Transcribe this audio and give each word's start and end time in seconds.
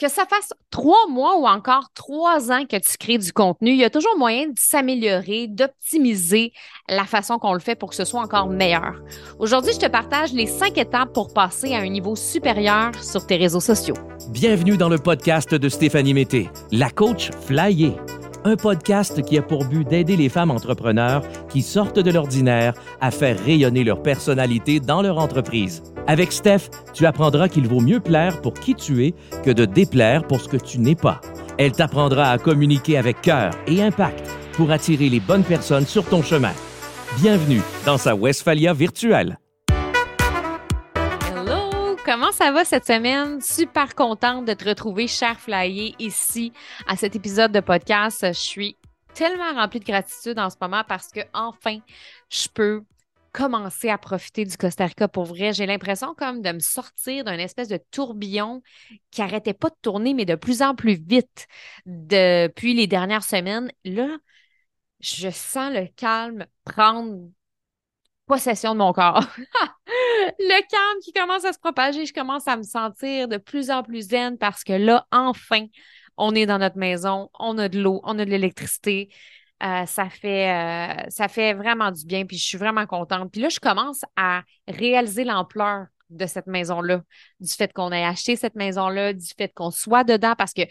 que 0.00 0.08
ça 0.08 0.24
fasse 0.28 0.52
trois 0.70 1.06
mois 1.08 1.38
ou 1.38 1.46
encore 1.46 1.90
trois 1.94 2.50
ans 2.50 2.64
que 2.64 2.76
tu 2.76 2.96
crées 2.98 3.18
du 3.18 3.32
contenu, 3.32 3.70
il 3.70 3.76
y 3.76 3.84
a 3.84 3.90
toujours 3.90 4.16
moyen 4.16 4.46
de 4.46 4.54
s'améliorer, 4.56 5.46
d'optimiser 5.46 6.52
la 6.88 7.04
façon 7.04 7.38
qu'on 7.38 7.52
le 7.52 7.60
fait 7.60 7.74
pour 7.74 7.90
que 7.90 7.96
ce 7.96 8.06
soit 8.06 8.20
encore 8.20 8.48
meilleur. 8.48 8.94
Aujourd'hui, 9.38 9.74
je 9.74 9.78
te 9.78 9.86
partage 9.86 10.32
les 10.32 10.46
cinq 10.46 10.78
étapes 10.78 11.12
pour 11.12 11.34
passer 11.34 11.74
à 11.74 11.80
un 11.80 11.88
niveau 11.88 12.16
supérieur 12.16 12.92
sur 13.02 13.26
tes 13.26 13.36
réseaux 13.36 13.60
sociaux. 13.60 13.96
Bienvenue 14.30 14.78
dans 14.78 14.88
le 14.88 14.98
podcast 14.98 15.54
de 15.54 15.68
Stéphanie 15.68 16.14
Mété, 16.14 16.48
la 16.72 16.90
coach 16.90 17.30
flyée. 17.46 17.96
Un 18.44 18.56
podcast 18.56 19.22
qui 19.22 19.36
a 19.36 19.42
pour 19.42 19.66
but 19.66 19.86
d'aider 19.86 20.16
les 20.16 20.30
femmes 20.30 20.50
entrepreneurs 20.50 21.22
qui 21.50 21.60
sortent 21.60 21.98
de 21.98 22.10
l'ordinaire 22.10 22.72
à 23.02 23.10
faire 23.10 23.38
rayonner 23.38 23.84
leur 23.84 24.02
personnalité 24.02 24.80
dans 24.80 25.02
leur 25.02 25.18
entreprise. 25.18 25.82
Avec 26.06 26.32
Steph, 26.32 26.70
tu 26.94 27.04
apprendras 27.04 27.48
qu'il 27.48 27.68
vaut 27.68 27.80
mieux 27.80 28.00
plaire 28.00 28.40
pour 28.40 28.54
qui 28.54 28.74
tu 28.74 29.04
es 29.04 29.14
que 29.44 29.50
de 29.50 29.66
déplaire 29.66 30.26
pour 30.26 30.40
ce 30.40 30.48
que 30.48 30.56
tu 30.56 30.78
n'es 30.78 30.94
pas. 30.94 31.20
Elle 31.58 31.72
t'apprendra 31.72 32.30
à 32.30 32.38
communiquer 32.38 32.96
avec 32.96 33.20
cœur 33.20 33.50
et 33.66 33.82
impact 33.82 34.26
pour 34.54 34.70
attirer 34.70 35.10
les 35.10 35.20
bonnes 35.20 35.44
personnes 35.44 35.86
sur 35.86 36.06
ton 36.06 36.22
chemin. 36.22 36.52
Bienvenue 37.20 37.60
dans 37.84 37.98
sa 37.98 38.14
Westphalia 38.14 38.72
virtuelle. 38.72 39.38
Comment 42.10 42.32
ça 42.32 42.50
va 42.50 42.64
cette 42.64 42.88
semaine? 42.88 43.40
Super 43.40 43.94
contente 43.94 44.44
de 44.44 44.52
te 44.52 44.68
retrouver, 44.68 45.06
cher 45.06 45.38
Flyer, 45.38 45.94
ici 46.00 46.52
à 46.88 46.96
cet 46.96 47.14
épisode 47.14 47.52
de 47.52 47.60
podcast. 47.60 48.26
Je 48.26 48.32
suis 48.32 48.76
tellement 49.14 49.52
remplie 49.54 49.78
de 49.78 49.84
gratitude 49.84 50.36
en 50.40 50.50
ce 50.50 50.56
moment 50.60 50.82
parce 50.88 51.06
que 51.12 51.20
enfin, 51.32 51.78
je 52.28 52.48
peux 52.52 52.82
commencer 53.30 53.90
à 53.90 53.96
profiter 53.96 54.44
du 54.44 54.56
Costa 54.56 54.86
Rica 54.86 55.06
pour 55.06 55.22
vrai. 55.22 55.52
J'ai 55.52 55.66
l'impression 55.66 56.16
comme 56.16 56.42
de 56.42 56.50
me 56.50 56.58
sortir 56.58 57.22
d'un 57.22 57.38
espèce 57.38 57.68
de 57.68 57.78
tourbillon 57.92 58.60
qui 59.12 59.22
arrêtait 59.22 59.54
pas 59.54 59.68
de 59.68 59.76
tourner, 59.80 60.12
mais 60.12 60.24
de 60.24 60.34
plus 60.34 60.62
en 60.62 60.74
plus 60.74 60.94
vite 60.94 61.46
depuis 61.86 62.74
les 62.74 62.88
dernières 62.88 63.22
semaines. 63.22 63.70
Là, 63.84 64.18
je 64.98 65.30
sens 65.30 65.72
le 65.72 65.86
calme 65.94 66.44
prendre 66.64 67.30
possession 68.30 68.74
de 68.74 68.78
mon 68.78 68.92
corps. 68.92 69.26
le 70.38 70.68
calme 70.68 71.00
qui 71.02 71.12
commence 71.12 71.44
à 71.44 71.52
se 71.52 71.58
propager, 71.58 72.06
je 72.06 72.12
commence 72.12 72.46
à 72.46 72.56
me 72.56 72.62
sentir 72.62 73.26
de 73.26 73.38
plus 73.38 73.70
en 73.70 73.82
plus 73.82 74.10
zen 74.10 74.38
parce 74.38 74.62
que 74.62 74.72
là, 74.72 75.04
enfin, 75.10 75.66
on 76.16 76.34
est 76.34 76.46
dans 76.46 76.58
notre 76.58 76.78
maison, 76.78 77.28
on 77.38 77.58
a 77.58 77.68
de 77.68 77.80
l'eau, 77.80 78.00
on 78.04 78.18
a 78.20 78.24
de 78.24 78.30
l'électricité. 78.30 79.08
Euh, 79.62 79.84
ça, 79.84 80.08
fait, 80.08 80.48
euh, 80.48 81.02
ça 81.08 81.28
fait 81.28 81.54
vraiment 81.54 81.90
du 81.90 82.06
bien, 82.06 82.24
puis 82.24 82.38
je 82.38 82.44
suis 82.44 82.56
vraiment 82.56 82.86
contente. 82.86 83.32
Puis 83.32 83.40
là, 83.40 83.48
je 83.48 83.58
commence 83.58 84.02
à 84.16 84.42
réaliser 84.68 85.24
l'ampleur 85.24 85.86
de 86.08 86.26
cette 86.26 86.46
maison-là, 86.46 87.02
du 87.40 87.52
fait 87.52 87.72
qu'on 87.72 87.92
ait 87.92 88.04
acheté 88.04 88.36
cette 88.36 88.54
maison-là, 88.54 89.12
du 89.12 89.26
fait 89.36 89.52
qu'on 89.52 89.70
soit 89.70 90.04
dedans, 90.04 90.34
parce 90.36 90.52
que 90.52 90.62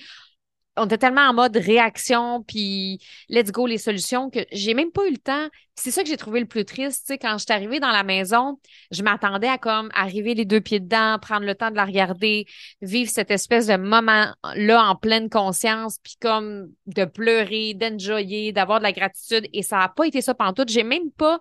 on 0.79 0.85
était 0.85 0.97
tellement 0.97 1.29
en 1.29 1.33
mode 1.33 1.57
réaction, 1.57 2.43
puis 2.43 2.99
let's 3.29 3.51
go 3.51 3.67
les 3.67 3.77
solutions, 3.77 4.29
que 4.29 4.39
j'ai 4.51 4.73
même 4.73 4.91
pas 4.91 5.05
eu 5.07 5.11
le 5.11 5.17
temps. 5.17 5.47
C'est 5.75 5.91
ça 5.91 6.03
que 6.03 6.09
j'ai 6.09 6.17
trouvé 6.17 6.39
le 6.39 6.45
plus 6.45 6.65
triste. 6.65 7.05
Tu 7.05 7.13
sais, 7.13 7.17
quand 7.17 7.37
je 7.37 7.43
suis 7.43 7.53
arrivée 7.53 7.79
dans 7.79 7.91
la 7.91 8.03
maison, 8.03 8.59
je 8.91 9.03
m'attendais 9.03 9.47
à 9.47 9.57
comme 9.57 9.89
arriver 9.93 10.33
les 10.33 10.45
deux 10.45 10.61
pieds 10.61 10.79
dedans, 10.79 11.17
prendre 11.21 11.45
le 11.45 11.55
temps 11.55 11.71
de 11.71 11.75
la 11.75 11.85
regarder, 11.85 12.45
vivre 12.81 13.09
cette 13.11 13.31
espèce 13.31 13.67
de 13.67 13.77
moment-là 13.77 14.83
en 14.83 14.95
pleine 14.95 15.29
conscience, 15.29 15.99
puis 16.03 16.15
comme 16.21 16.69
de 16.87 17.05
pleurer, 17.05 17.73
d'enjoyer, 17.73 18.51
d'avoir 18.51 18.79
de 18.79 18.83
la 18.83 18.91
gratitude. 18.91 19.47
Et 19.53 19.63
ça 19.63 19.77
n'a 19.77 19.89
pas 19.89 20.05
été 20.07 20.21
ça 20.21 20.33
pendant 20.33 20.53
tout. 20.53 20.65
J'ai 20.67 20.83
même 20.83 21.11
pas 21.11 21.39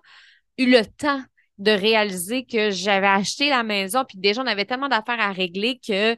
eu 0.57 0.69
le 0.69 0.85
temps 0.85 1.21
de 1.57 1.71
réaliser 1.71 2.45
que 2.45 2.71
j'avais 2.71 3.07
acheté 3.07 3.49
la 3.49 3.63
maison, 3.63 4.05
puis 4.07 4.17
déjà, 4.17 4.41
on 4.41 4.47
avait 4.47 4.65
tellement 4.65 4.87
d'affaires 4.87 5.19
à 5.19 5.31
régler 5.31 5.79
que 5.85 6.15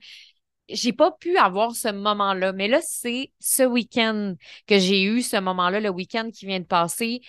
j'ai 0.74 0.94
pas 0.94 1.12
pu 1.12 1.38
avoir 1.38 1.76
ce 1.76 1.90
moment-là. 1.90 2.54
Mais 2.54 2.68
là, 2.68 2.80
c'est 2.82 3.32
ce 3.40 3.64
week-end 3.64 4.36
que 4.68 4.80
j'ai 4.80 5.04
eu 5.04 5.22
ce 5.22 5.38
moment-là, 5.38 5.80
le 5.80 5.90
week-end 5.90 6.30
qui 6.34 6.46
vient 6.46 6.60
de 6.60 6.66
passer. 6.66 7.22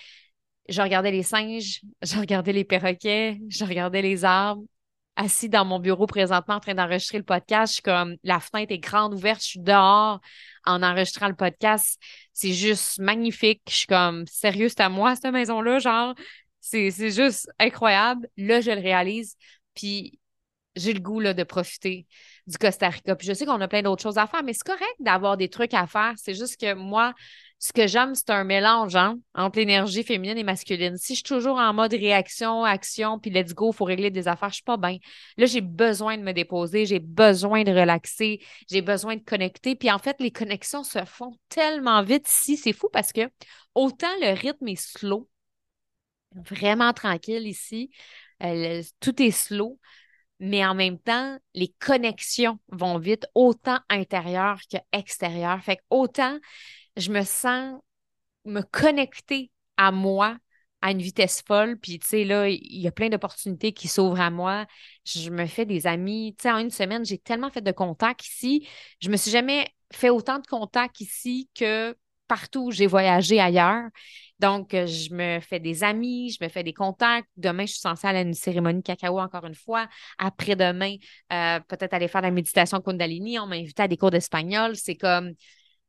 Je 0.69 0.81
regardais 0.81 1.11
les 1.11 1.23
singes, 1.23 1.83
je 2.03 2.19
regardais 2.19 2.53
les 2.53 2.65
perroquets, 2.65 3.41
je 3.49 3.65
regardais 3.65 4.03
les 4.03 4.25
arbres. 4.25 4.63
Assis 5.15 5.51
dans 5.51 5.67
mon 5.67 5.79
bureau 5.79 6.07
présentement 6.07 6.55
en 6.55 6.61
train 6.61 6.75
d'enregistrer 6.75 7.19
le 7.19 7.25
podcast, 7.25 7.73
je 7.73 7.75
suis 7.75 7.83
comme 7.83 8.17
la 8.25 8.41
fenêtre 8.41 8.73
est 8.73 8.79
grande 8.79 9.13
ouverte, 9.13 9.43
je 9.43 9.47
suis 9.47 9.61
dehors 9.61 10.21
en 10.65 10.83
enregistrant 10.83 11.29
le 11.29 11.35
podcast. 11.35 12.01
C'est 12.33 12.55
juste 12.55 12.99
magnifique. 12.99 13.61
Je 13.69 13.75
suis 13.75 13.87
comme 13.87 14.27
sérieux, 14.27 14.71
c'est 14.71 14.81
à 14.81 14.89
moi 14.89 15.15
cette 15.15 15.31
maison-là, 15.31 15.81
genre 15.81 16.15
c'est 16.61 16.91
juste 17.11 17.51
incroyable. 17.59 18.27
Là, 18.39 18.63
je 18.63 18.71
le 18.71 18.81
réalise, 18.81 19.37
puis 19.75 20.19
j'ai 20.77 20.93
le 20.93 21.01
goût 21.01 21.21
là, 21.21 21.35
de 21.35 21.43
profiter 21.43 22.07
du 22.47 22.59
Costa 22.59 22.89
Rica. 22.89 23.15
Puis 23.17 23.27
je 23.27 23.33
sais 23.33 23.47
qu'on 23.47 23.61
a 23.61 23.69
plein 23.69 23.83
d'autres 23.83 24.03
choses 24.03 24.19
à 24.19 24.27
faire, 24.27 24.43
mais 24.43 24.53
c'est 24.53 24.67
correct 24.67 24.95
d'avoir 25.01 25.37
des 25.37 25.49
trucs 25.49 25.75
à 25.75 25.87
faire. 25.87 26.15
C'est 26.17 26.35
juste 26.35 26.61
que 26.61 26.75
moi, 26.75 27.15
ce 27.59 27.73
que 27.73 27.87
j'aime, 27.87 28.15
c'est 28.15 28.31
un 28.31 28.43
mélange 28.43 28.97
hein, 28.97 29.19
entre 29.35 29.59
l'énergie 29.59 30.03
féminine 30.03 30.39
et 30.39 30.43
masculine. 30.43 30.97
Si 30.97 31.15
je 31.15 31.19
suis 31.19 31.23
toujours 31.23 31.59
en 31.59 31.73
mode 31.73 31.93
réaction, 31.93 32.65
action, 32.65 33.19
puis 33.19 33.31
let's 33.31 33.55
go, 33.55 33.71
il 33.73 33.77
faut 33.77 33.85
régler 33.85 34.11
des 34.11 34.27
affaires, 34.29 34.49
je 34.49 34.55
suis 34.55 34.65
pas 34.65 34.77
bien. 34.77 34.99
Là, 35.37 35.47
j'ai 35.47 35.61
besoin 35.61 36.17
de 36.17 36.23
me 36.23 36.33
déposer, 36.33 36.87
j'ai 36.87 36.99
besoin 36.99 37.63
de 37.63 37.71
relaxer, 37.71 38.41
j'ai 38.69 38.83
besoin 38.83 39.17
de 39.17 39.23
connecter. 39.23 39.77
Puis 39.77 39.91
en 39.91 39.99
fait, 39.99 40.17
les 40.21 40.33
connexions 40.33 40.83
se 40.83 41.05
font 41.05 41.33
tellement 41.49 42.03
vite 42.03 42.29
ici. 42.29 42.57
C'est 42.57 42.73
fou 42.73 42.89
parce 42.93 43.13
que 43.13 43.31
autant 43.75 44.13
le 44.21 44.35
rythme 44.35 44.69
est 44.69 44.81
slow, 44.81 45.29
vraiment 46.35 46.93
tranquille 46.93 47.47
ici, 47.47 47.91
euh, 48.43 48.83
tout 49.01 49.23
est 49.23 49.31
slow 49.31 49.79
mais 50.43 50.67
en 50.67 50.75
même 50.75 50.99
temps, 50.99 51.39
les 51.55 51.73
connexions 51.79 52.59
vont 52.69 52.99
vite, 52.99 53.27
autant 53.35 53.79
intérieures 53.89 54.61
qu'extérieures. 54.69 55.63
Fait 55.63 55.77
que 55.77 55.83
autant 55.89 56.39
je 56.97 57.13
me 57.13 57.23
sens 57.23 57.81
me 58.45 58.61
connecter 58.63 59.51
à 59.77 59.93
moi 59.93 60.37
à 60.81 60.91
une 60.91 61.01
vitesse 61.01 61.43
folle. 61.47 61.79
Puis, 61.79 62.01
tu 62.01 62.09
sais, 62.09 62.25
là, 62.25 62.49
il 62.49 62.81
y 62.81 62.89
a 62.89 62.93
plein 62.93 63.09
d'opportunités 63.09 63.73
qui 63.73 63.87
s'ouvrent 63.87 64.21
à 64.21 64.31
moi. 64.31 64.67
Je 65.05 65.31
me 65.31 65.47
fais 65.47 65.65
des 65.65 65.87
amis. 65.87 66.35
Tu 66.37 66.43
sais, 66.43 66.51
en 66.53 66.59
une 66.59 66.71
semaine, 66.71 67.05
j'ai 67.05 67.19
tellement 67.19 67.51
fait 67.51 67.61
de 67.61 67.71
contacts 67.71 68.27
ici. 68.27 68.67
Je 69.01 69.11
me 69.11 69.17
suis 69.17 69.31
jamais 69.31 69.69
fait 69.93 70.11
autant 70.11 70.41
de 70.41 70.47
contacts 70.47 71.01
ici 71.01 71.49
que 71.55 71.97
partout 72.33 72.71
j'ai 72.71 72.87
voyagé 72.87 73.41
ailleurs. 73.41 73.91
Donc, 74.39 74.73
euh, 74.73 74.87
je 74.87 75.13
me 75.13 75.39
fais 75.41 75.61
des 75.61 75.85
amis, 75.85 76.31
je 76.31 76.43
me 76.43 76.49
fais 76.49 76.63
des 76.65 76.73
contacts. 76.73 77.29
Demain, 77.37 77.67
je 77.67 77.73
suis 77.73 77.81
censée 77.81 78.07
aller 78.07 78.21
à 78.21 78.23
une 78.23 78.33
cérémonie 78.33 78.83
cacao 78.83 79.21
encore 79.21 79.45
une 79.45 79.55
fois. 79.55 79.87
Après-demain, 80.19 80.97
euh, 81.31 81.61
peut-être 81.69 81.93
aller 81.93 82.09
faire 82.09 82.23
la 82.23 82.31
méditation 82.31 82.81
Kundalini. 82.81 83.39
On 83.39 83.47
m'a 83.47 83.57
invité 83.57 83.83
à 83.83 83.89
des 83.89 83.99
cours 83.99 84.11
d'espagnol. 84.11 84.77
C'est 84.77 84.97
comme, 84.97 85.35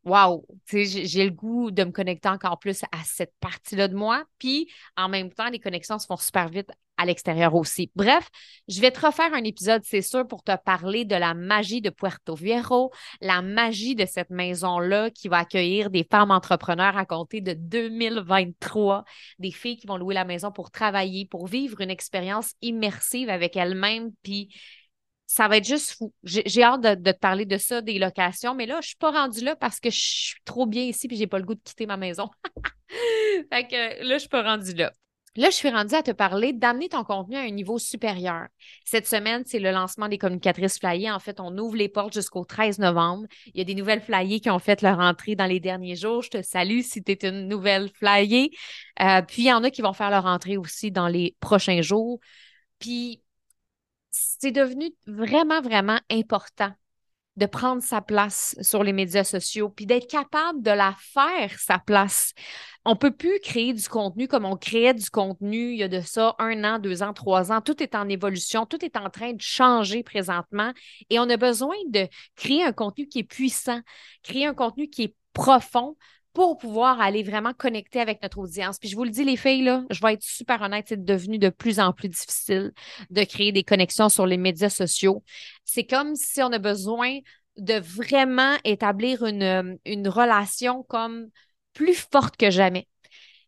wow, 0.03 0.45
j'ai 0.69 1.23
le 1.23 1.31
goût 1.31 1.71
de 1.71 1.85
me 1.85 1.91
connecter 1.91 2.27
encore 2.27 2.59
plus 2.59 2.83
à 2.91 3.03
cette 3.05 3.33
partie-là 3.39 3.87
de 3.87 3.95
moi. 3.95 4.25
Puis, 4.37 4.69
en 4.97 5.07
même 5.07 5.31
temps, 5.31 5.49
les 5.49 5.59
connexions 5.59 5.97
se 5.97 6.05
font 6.05 6.17
super 6.17 6.49
vite 6.49 6.69
à 6.97 7.05
l'extérieur 7.05 7.55
aussi. 7.55 7.91
Bref, 7.95 8.29
je 8.67 8.79
vais 8.81 8.91
te 8.91 9.05
refaire 9.05 9.33
un 9.33 9.43
épisode, 9.43 9.81
c'est 9.83 10.01
sûr, 10.01 10.27
pour 10.27 10.43
te 10.43 10.55
parler 10.63 11.05
de 11.05 11.15
la 11.15 11.33
magie 11.33 11.81
de 11.81 11.89
Puerto 11.89 12.35
Viejo, 12.35 12.91
la 13.21 13.41
magie 13.41 13.95
de 13.95 14.05
cette 14.05 14.29
maison-là 14.29 15.09
qui 15.09 15.27
va 15.27 15.39
accueillir 15.39 15.89
des 15.89 16.07
femmes 16.09 16.31
entrepreneurs 16.31 16.97
à 16.97 17.05
compter 17.05 17.41
de 17.41 17.53
2023, 17.53 19.03
des 19.39 19.51
filles 19.51 19.77
qui 19.77 19.87
vont 19.87 19.97
louer 19.97 20.13
la 20.13 20.25
maison 20.25 20.51
pour 20.51 20.71
travailler, 20.71 21.25
pour 21.25 21.47
vivre 21.47 21.81
une 21.81 21.89
expérience 21.89 22.53
immersive 22.61 23.29
avec 23.29 23.55
elles-mêmes, 23.57 24.11
puis 24.23 24.49
ça 25.25 25.47
va 25.47 25.57
être 25.57 25.67
juste 25.67 25.93
fou. 25.93 26.13
J'ai 26.23 26.61
hâte 26.61 26.81
de, 26.81 27.11
te 27.11 27.17
parler 27.17 27.45
de 27.45 27.57
ça, 27.57 27.81
des 27.81 27.97
locations, 27.97 28.53
mais 28.53 28.67
là, 28.67 28.79
je 28.81 28.89
suis 28.89 28.97
pas 28.97 29.11
rendue 29.11 29.43
là 29.43 29.55
parce 29.55 29.79
que 29.79 29.89
je 29.89 29.99
suis 29.99 30.41
trop 30.45 30.67
bien 30.67 30.83
ici 30.83 31.07
puis 31.07 31.17
j'ai 31.17 31.27
pas 31.27 31.39
le 31.39 31.45
goût 31.45 31.55
de 31.55 31.61
quitter 31.63 31.87
ma 31.87 31.97
maison. 31.97 32.29
fait 33.51 33.67
que 33.67 34.03
là, 34.03 34.15
je 34.15 34.19
suis 34.19 34.29
pas 34.29 34.43
rendue 34.43 34.73
là. 34.73 34.93
Là, 35.35 35.49
je 35.49 35.55
suis 35.55 35.69
rendue 35.69 35.95
à 35.95 36.03
te 36.03 36.11
parler 36.11 36.53
d'amener 36.53 36.89
ton 36.89 37.03
contenu 37.03 37.35
à 37.37 37.41
un 37.41 37.49
niveau 37.49 37.79
supérieur. 37.79 38.47
Cette 38.85 39.07
semaine, 39.07 39.43
c'est 39.47 39.57
le 39.57 39.71
lancement 39.71 40.07
des 40.07 40.19
communicatrices 40.19 40.77
flyées. 40.77 41.09
En 41.09 41.17
fait, 41.17 41.39
on 41.39 41.57
ouvre 41.57 41.75
les 41.75 41.89
portes 41.89 42.13
jusqu'au 42.13 42.45
13 42.45 42.77
novembre. 42.77 43.25
Il 43.47 43.57
y 43.57 43.61
a 43.61 43.63
des 43.63 43.73
nouvelles 43.73 44.01
flyées 44.01 44.39
qui 44.39 44.51
ont 44.51 44.59
fait 44.59 44.83
leur 44.83 44.99
entrée 44.99 45.35
dans 45.35 45.47
les 45.47 45.59
derniers 45.59 45.95
jours. 45.95 46.21
Je 46.21 46.29
te 46.29 46.41
salue 46.43 46.81
si 46.81 47.03
tu 47.03 47.13
es 47.13 47.27
une 47.27 47.47
nouvelle 47.47 47.89
flyée. 47.89 48.51
Euh, 49.01 49.23
puis, 49.23 49.43
il 49.43 49.47
y 49.47 49.53
en 49.53 49.63
a 49.63 49.71
qui 49.71 49.81
vont 49.81 49.93
faire 49.93 50.11
leur 50.11 50.27
entrée 50.27 50.57
aussi 50.57 50.91
dans 50.91 51.07
les 51.07 51.35
prochains 51.39 51.81
jours. 51.81 52.19
Puis, 52.77 53.23
c'est 54.11 54.51
devenu 54.51 54.91
vraiment, 55.07 55.61
vraiment 55.61 55.99
important 56.11 56.73
de 57.35 57.45
prendre 57.45 57.81
sa 57.81 58.01
place 58.01 58.55
sur 58.61 58.83
les 58.83 58.93
médias 58.93 59.23
sociaux, 59.23 59.69
puis 59.69 59.85
d'être 59.85 60.07
capable 60.07 60.61
de 60.61 60.71
la 60.71 60.95
faire 60.99 61.57
sa 61.59 61.79
place. 61.79 62.33
On 62.85 62.95
peut 62.95 63.11
plus 63.11 63.39
créer 63.39 63.73
du 63.73 63.87
contenu 63.87 64.27
comme 64.27 64.45
on 64.45 64.57
créait 64.57 64.93
du 64.93 65.09
contenu 65.09 65.71
il 65.71 65.77
y 65.77 65.83
a 65.83 65.87
de 65.87 66.01
ça 66.01 66.35
un 66.37 66.63
an, 66.63 66.79
deux 66.79 67.01
ans, 67.01 67.13
trois 67.13 67.51
ans. 67.51 67.61
Tout 67.61 67.81
est 67.81 67.95
en 67.95 68.09
évolution, 68.09 68.65
tout 68.65 68.83
est 68.83 68.97
en 68.97 69.09
train 69.09 69.33
de 69.33 69.41
changer 69.41 70.03
présentement 70.03 70.73
et 71.09 71.19
on 71.19 71.29
a 71.29 71.37
besoin 71.37 71.75
de 71.89 72.07
créer 72.35 72.63
un 72.63 72.73
contenu 72.73 73.07
qui 73.07 73.19
est 73.19 73.23
puissant, 73.23 73.79
créer 74.21 74.45
un 74.45 74.53
contenu 74.53 74.89
qui 74.89 75.03
est 75.03 75.15
profond 75.33 75.95
pour 76.33 76.57
pouvoir 76.57 76.99
aller 76.99 77.23
vraiment 77.23 77.53
connecter 77.53 77.99
avec 77.99 78.21
notre 78.23 78.39
audience. 78.39 78.79
Puis 78.79 78.89
je 78.89 78.95
vous 78.95 79.03
le 79.03 79.11
dis, 79.11 79.23
les 79.23 79.37
filles, 79.37 79.63
là, 79.63 79.83
je 79.91 80.01
vais 80.01 80.13
être 80.13 80.23
super 80.23 80.61
honnête, 80.61 80.85
c'est 80.89 81.03
devenu 81.03 81.37
de 81.37 81.49
plus 81.49 81.79
en 81.79 81.93
plus 81.93 82.09
difficile 82.09 82.73
de 83.11 83.23
créer 83.23 83.51
des 83.51 83.63
connexions 83.63 84.09
sur 84.09 84.25
les 84.25 84.37
médias 84.37 84.69
sociaux. 84.69 85.23
C'est 85.63 85.85
comme 85.85 86.15
si 86.15 86.41
on 86.41 86.51
a 86.51 86.59
besoin 86.59 87.19
de 87.57 87.75
vraiment 87.75 88.55
établir 88.63 89.23
une, 89.25 89.77
relation 90.07 90.83
comme 90.83 91.29
plus 91.73 91.93
forte 91.93 92.35
que 92.35 92.49
jamais. 92.49 92.87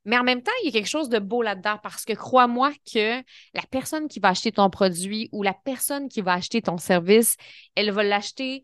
Mais 0.05 0.17
en 0.19 0.23
même 0.23 0.43
temps, 0.43 0.51
il 0.61 0.67
y 0.67 0.69
a 0.69 0.71
quelque 0.71 0.87
chose 0.87 1.09
de 1.09 1.17
beau 1.17 1.41
là-dedans 1.41 1.79
parce 1.81 2.05
que 2.05 2.13
crois-moi 2.13 2.71
que 2.93 3.17
la 3.55 3.63
personne 3.71 4.07
qui 4.07 4.19
va 4.19 4.29
acheter 4.29 4.51
ton 4.51 4.69
produit 4.69 5.29
ou 5.31 5.41
la 5.41 5.53
personne 5.53 6.07
qui 6.09 6.21
va 6.21 6.33
acheter 6.33 6.61
ton 6.61 6.77
service, 6.77 7.37
elle 7.73 7.89
va 7.89 8.03
l'acheter 8.03 8.63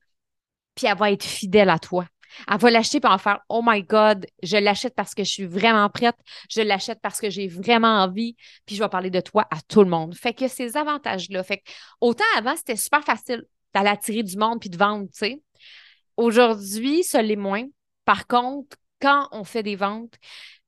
puis 0.75 0.85
elle 0.85 0.97
va 0.97 1.11
être 1.11 1.23
fidèle 1.23 1.71
à 1.71 1.79
toi. 1.79 2.05
Elle 2.49 2.57
va 2.57 2.71
l'acheter 2.71 2.99
puis 2.99 3.11
en 3.11 3.17
faire 3.17 3.39
Oh 3.49 3.61
my 3.63 3.83
God, 3.83 4.25
je 4.43 4.57
l'achète 4.57 4.95
parce 4.95 5.13
que 5.13 5.23
je 5.23 5.29
suis 5.29 5.45
vraiment 5.45 5.89
prête, 5.89 6.15
je 6.49 6.61
l'achète 6.61 6.99
parce 7.01 7.19
que 7.19 7.29
j'ai 7.29 7.47
vraiment 7.47 8.01
envie, 8.03 8.35
puis 8.65 8.75
je 8.75 8.83
vais 8.83 8.89
parler 8.89 9.09
de 9.09 9.19
toi 9.21 9.47
à 9.51 9.57
tout 9.67 9.83
le 9.83 9.89
monde. 9.89 10.15
Fait 10.15 10.33
que 10.33 10.47
ces 10.47 10.77
avantages-là. 10.77 11.43
Fait 11.43 11.57
que 11.57 11.71
autant 11.99 12.23
avant, 12.37 12.55
c'était 12.55 12.75
super 12.75 13.03
facile 13.03 13.45
d'aller 13.73 13.89
attirer 13.89 14.23
du 14.23 14.37
monde 14.37 14.59
puis 14.59 14.69
de 14.69 14.77
vendre, 14.77 15.05
tu 15.05 15.19
sais. 15.19 15.41
Aujourd'hui, 16.17 17.03
ça 17.03 17.21
l'est 17.21 17.35
moins. 17.35 17.65
Par 18.05 18.27
contre, 18.27 18.77
quand 19.01 19.27
on 19.31 19.43
fait 19.43 19.63
des 19.63 19.75
ventes, 19.75 20.15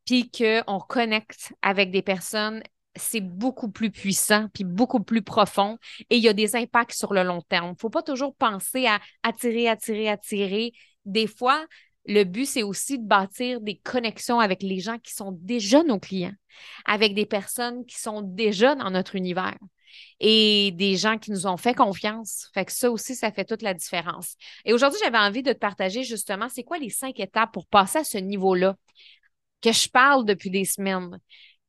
puis 0.06 0.30
qu'on 0.32 0.80
connecte 0.80 1.54
avec 1.62 1.92
des 1.92 2.02
personnes, 2.02 2.62
c'est 2.96 3.22
beaucoup 3.22 3.70
plus 3.70 3.90
puissant, 3.90 4.48
puis 4.54 4.64
beaucoup 4.64 5.02
plus 5.02 5.22
profond, 5.22 5.78
et 6.10 6.18
il 6.18 6.24
y 6.24 6.30
a 6.30 6.34
des 6.34 6.56
impacts 6.56 6.94
sur 6.94 7.14
le 7.14 7.24
long 7.24 7.42
terme. 7.42 7.68
Il 7.68 7.72
ne 7.72 7.80
faut 7.80 7.90
pas 7.90 8.04
toujours 8.04 8.36
penser 8.36 8.86
à 8.86 9.00
attirer, 9.24 9.68
attirer, 9.68 10.10
attirer. 10.10 10.74
Des 11.06 11.28
fois, 11.28 11.66
le 12.06 12.24
but, 12.24 12.46
c'est 12.46 12.64
aussi 12.64 13.00
de 13.00 13.06
bâtir 13.06 13.62
des 13.62 13.78
connexions 13.78 14.40
avec 14.40 14.62
les 14.62 14.80
gens 14.80 14.98
qui 15.00 15.14
sont 15.14 15.32
déjà 15.42 15.84
nos 15.84 16.00
clients, 16.00 16.34
avec 16.86 17.14
des 17.14 17.26
personnes 17.26 17.86
qui 17.86 18.00
sont 18.00 18.22
déjà 18.22 18.76
dans 18.76 18.90
notre 18.92 19.16
univers 19.16 19.58
et 20.20 20.72
des 20.76 20.96
gens 20.96 21.18
qui 21.18 21.32
nous 21.32 21.48
ont 21.48 21.58
fait 21.58 21.74
confiance. 21.74 22.50
Fait 22.54 22.66
que 22.66 22.72
ça 22.72 22.92
aussi, 22.92 23.16
ça 23.16 23.32
fait 23.32 23.46
toute 23.46 23.62
la 23.62 23.74
différence. 23.74 24.36
Et 24.66 24.74
aujourd'hui, 24.74 25.00
j'avais 25.04 25.18
envie 25.18 25.44
de 25.44 25.54
te 25.54 25.58
partager 25.58 26.04
justement, 26.04 26.50
c'est 26.50 26.64
quoi 26.64 26.78
les 26.78 26.90
cinq 26.90 27.20
étapes 27.20 27.54
pour 27.54 27.68
passer 27.68 28.00
à 28.00 28.04
ce 28.04 28.18
niveau-là 28.18 28.76
que 29.62 29.72
je 29.72 29.88
parle 29.90 30.26
depuis 30.26 30.50
des 30.50 30.66
semaines? 30.66 31.20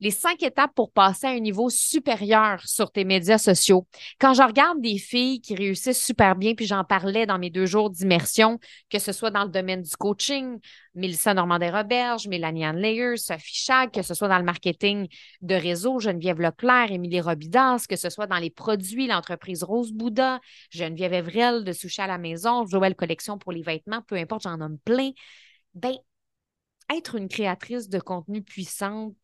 Les 0.00 0.10
cinq 0.10 0.42
étapes 0.42 0.74
pour 0.74 0.90
passer 0.92 1.26
à 1.26 1.30
un 1.30 1.40
niveau 1.40 1.70
supérieur 1.70 2.60
sur 2.66 2.90
tes 2.90 3.04
médias 3.04 3.38
sociaux. 3.38 3.86
Quand 4.18 4.34
je 4.34 4.42
regarde 4.42 4.80
des 4.80 4.98
filles 4.98 5.40
qui 5.40 5.54
réussissent 5.54 6.04
super 6.04 6.36
bien, 6.36 6.54
puis 6.54 6.66
j'en 6.66 6.84
parlais 6.84 7.26
dans 7.26 7.38
mes 7.38 7.50
deux 7.50 7.66
jours 7.66 7.90
d'immersion, 7.90 8.58
que 8.90 8.98
ce 8.98 9.12
soit 9.12 9.30
dans 9.30 9.44
le 9.44 9.50
domaine 9.50 9.82
du 9.82 9.96
coaching, 9.96 10.58
Mélissa 10.94 11.32
Normandin-Roberge, 11.32 12.28
Mélanie 12.28 12.64
Ann 12.64 12.76
Layers, 12.76 13.18
Sophie 13.18 13.54
Chag, 13.54 13.92
que 13.92 14.02
ce 14.02 14.14
soit 14.14 14.28
dans 14.28 14.38
le 14.38 14.44
marketing 14.44 15.08
de 15.42 15.54
réseau, 15.54 16.00
Geneviève 16.00 16.40
Leclerc, 16.40 16.92
Émilie 16.92 17.20
Robidas, 17.20 17.86
que 17.88 17.96
ce 17.96 18.10
soit 18.10 18.26
dans 18.26 18.38
les 18.38 18.50
produits, 18.50 19.06
l'entreprise 19.06 19.62
Rose 19.62 19.92
Bouddha, 19.92 20.40
Geneviève 20.70 21.14
Evrel 21.14 21.64
de 21.64 21.72
Sushi 21.72 22.00
à 22.00 22.06
la 22.06 22.18
maison, 22.18 22.66
Joël 22.66 22.94
Collection 22.94 23.38
pour 23.38 23.52
les 23.52 23.62
vêtements, 23.62 24.02
peu 24.02 24.16
importe, 24.16 24.42
j'en 24.42 24.56
nomme 24.56 24.78
plein. 24.84 25.12
Ben, 25.74 25.94
être 26.94 27.14
une 27.14 27.28
créatrice 27.28 27.88
de 27.88 27.98
contenu 27.98 28.42
puissante, 28.42 29.16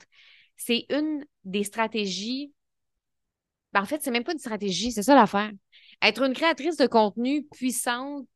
c'est 0.61 0.85
une 0.91 1.25
des 1.45 1.65
stratégies. 1.65 2.53
Ben, 3.73 3.81
en 3.83 3.87
fait, 3.87 4.03
c'est 4.03 4.11
même 4.11 4.25
pas 4.25 4.33
une 4.33 4.39
stratégie, 4.39 4.93
c'est 4.93 5.03
ça 5.03 5.15
l'affaire. 5.15 5.51
Être 6.03 6.23
une 6.23 6.35
créatrice 6.35 6.77
de 6.77 6.87
contenu 6.87 7.47
puissante, 7.47 8.27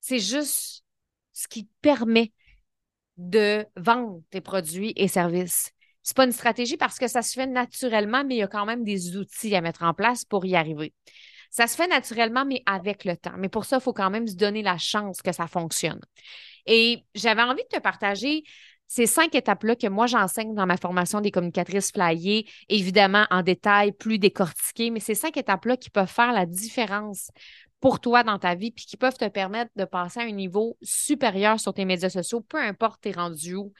c'est 0.00 0.18
juste 0.18 0.84
ce 1.32 1.48
qui 1.48 1.66
te 1.66 1.72
permet 1.80 2.32
de 3.16 3.64
vendre 3.76 4.20
tes 4.30 4.40
produits 4.40 4.92
et 4.96 5.08
services. 5.08 5.70
C'est 6.02 6.16
pas 6.16 6.24
une 6.24 6.32
stratégie 6.32 6.76
parce 6.76 6.98
que 6.98 7.08
ça 7.08 7.22
se 7.22 7.32
fait 7.32 7.46
naturellement, 7.46 8.24
mais 8.24 8.34
il 8.34 8.38
y 8.38 8.42
a 8.42 8.48
quand 8.48 8.66
même 8.66 8.84
des 8.84 9.16
outils 9.16 9.54
à 9.54 9.60
mettre 9.60 9.82
en 9.82 9.94
place 9.94 10.24
pour 10.24 10.44
y 10.44 10.56
arriver. 10.56 10.92
Ça 11.50 11.66
se 11.66 11.76
fait 11.76 11.86
naturellement, 11.86 12.44
mais 12.44 12.62
avec 12.66 13.04
le 13.04 13.16
temps. 13.16 13.34
Mais 13.38 13.48
pour 13.48 13.64
ça, 13.64 13.76
il 13.76 13.82
faut 13.82 13.92
quand 13.92 14.10
même 14.10 14.26
se 14.26 14.34
donner 14.34 14.62
la 14.62 14.78
chance 14.78 15.22
que 15.22 15.32
ça 15.32 15.46
fonctionne. 15.46 16.00
Et 16.66 17.04
j'avais 17.14 17.42
envie 17.42 17.62
de 17.62 17.76
te 17.76 17.80
partager 17.80 18.42
ces 18.94 19.06
cinq 19.06 19.34
étapes-là 19.34 19.74
que 19.74 19.86
moi 19.86 20.06
j'enseigne 20.06 20.54
dans 20.54 20.66
ma 20.66 20.76
formation 20.76 21.22
des 21.22 21.30
communicatrices 21.30 21.92
flyées, 21.92 22.46
évidemment 22.68 23.26
en 23.30 23.40
détail, 23.40 23.92
plus 23.92 24.18
décortiquées, 24.18 24.90
mais 24.90 25.00
ces 25.00 25.14
cinq 25.14 25.38
étapes-là 25.38 25.78
qui 25.78 25.88
peuvent 25.88 26.10
faire 26.10 26.30
la 26.34 26.44
différence 26.44 27.30
pour 27.80 28.00
toi 28.00 28.22
dans 28.22 28.38
ta 28.38 28.54
vie, 28.54 28.70
puis 28.70 28.84
qui 28.84 28.98
peuvent 28.98 29.16
te 29.16 29.26
permettre 29.28 29.70
de 29.76 29.86
passer 29.86 30.20
à 30.20 30.24
un 30.24 30.30
niveau 30.30 30.76
supérieur 30.82 31.58
sur 31.58 31.72
tes 31.72 31.86
médias 31.86 32.10
sociaux, 32.10 32.42
peu 32.42 32.58
importe 32.58 33.00
tes 33.00 33.12
rendus 33.12 33.54
où 33.54 33.72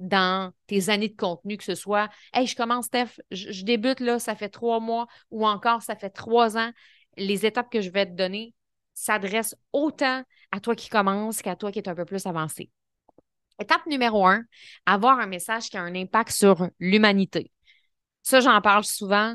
dans 0.00 0.52
tes 0.66 0.90
années 0.90 1.08
de 1.08 1.16
contenu, 1.16 1.56
que 1.56 1.64
ce 1.64 1.74
soit 1.74 2.10
Hey, 2.34 2.46
je 2.46 2.54
commence, 2.54 2.84
Steph, 2.84 3.22
je, 3.30 3.50
je, 3.50 3.64
débute 3.64 4.00
là, 4.00 4.18
ça 4.18 4.34
fait 4.34 4.50
trois 4.50 4.80
mois 4.80 5.06
ou 5.30 5.46
encore 5.46 5.80
ça 5.80 5.96
fait 5.96 6.10
trois 6.10 6.58
ans. 6.58 6.72
Les 7.16 7.46
étapes 7.46 7.70
que 7.72 7.80
je 7.80 7.88
vais 7.88 8.04
te 8.04 8.12
donner 8.12 8.52
s'adressent 8.92 9.56
autant 9.72 10.24
à 10.50 10.60
toi 10.60 10.74
qui 10.74 10.90
commence 10.90 11.40
qu'à 11.40 11.56
toi 11.56 11.72
qui 11.72 11.78
es 11.78 11.88
un 11.88 11.94
peu 11.94 12.04
plus 12.04 12.26
avancé. 12.26 12.70
Étape 13.60 13.86
numéro 13.86 14.26
un, 14.26 14.44
avoir 14.86 15.18
un 15.18 15.26
message 15.26 15.68
qui 15.68 15.76
a 15.76 15.82
un 15.82 15.94
impact 15.94 16.30
sur 16.30 16.68
l'humanité. 16.78 17.50
Ça, 18.22 18.40
j'en 18.40 18.60
parle 18.60 18.84
souvent, 18.84 19.34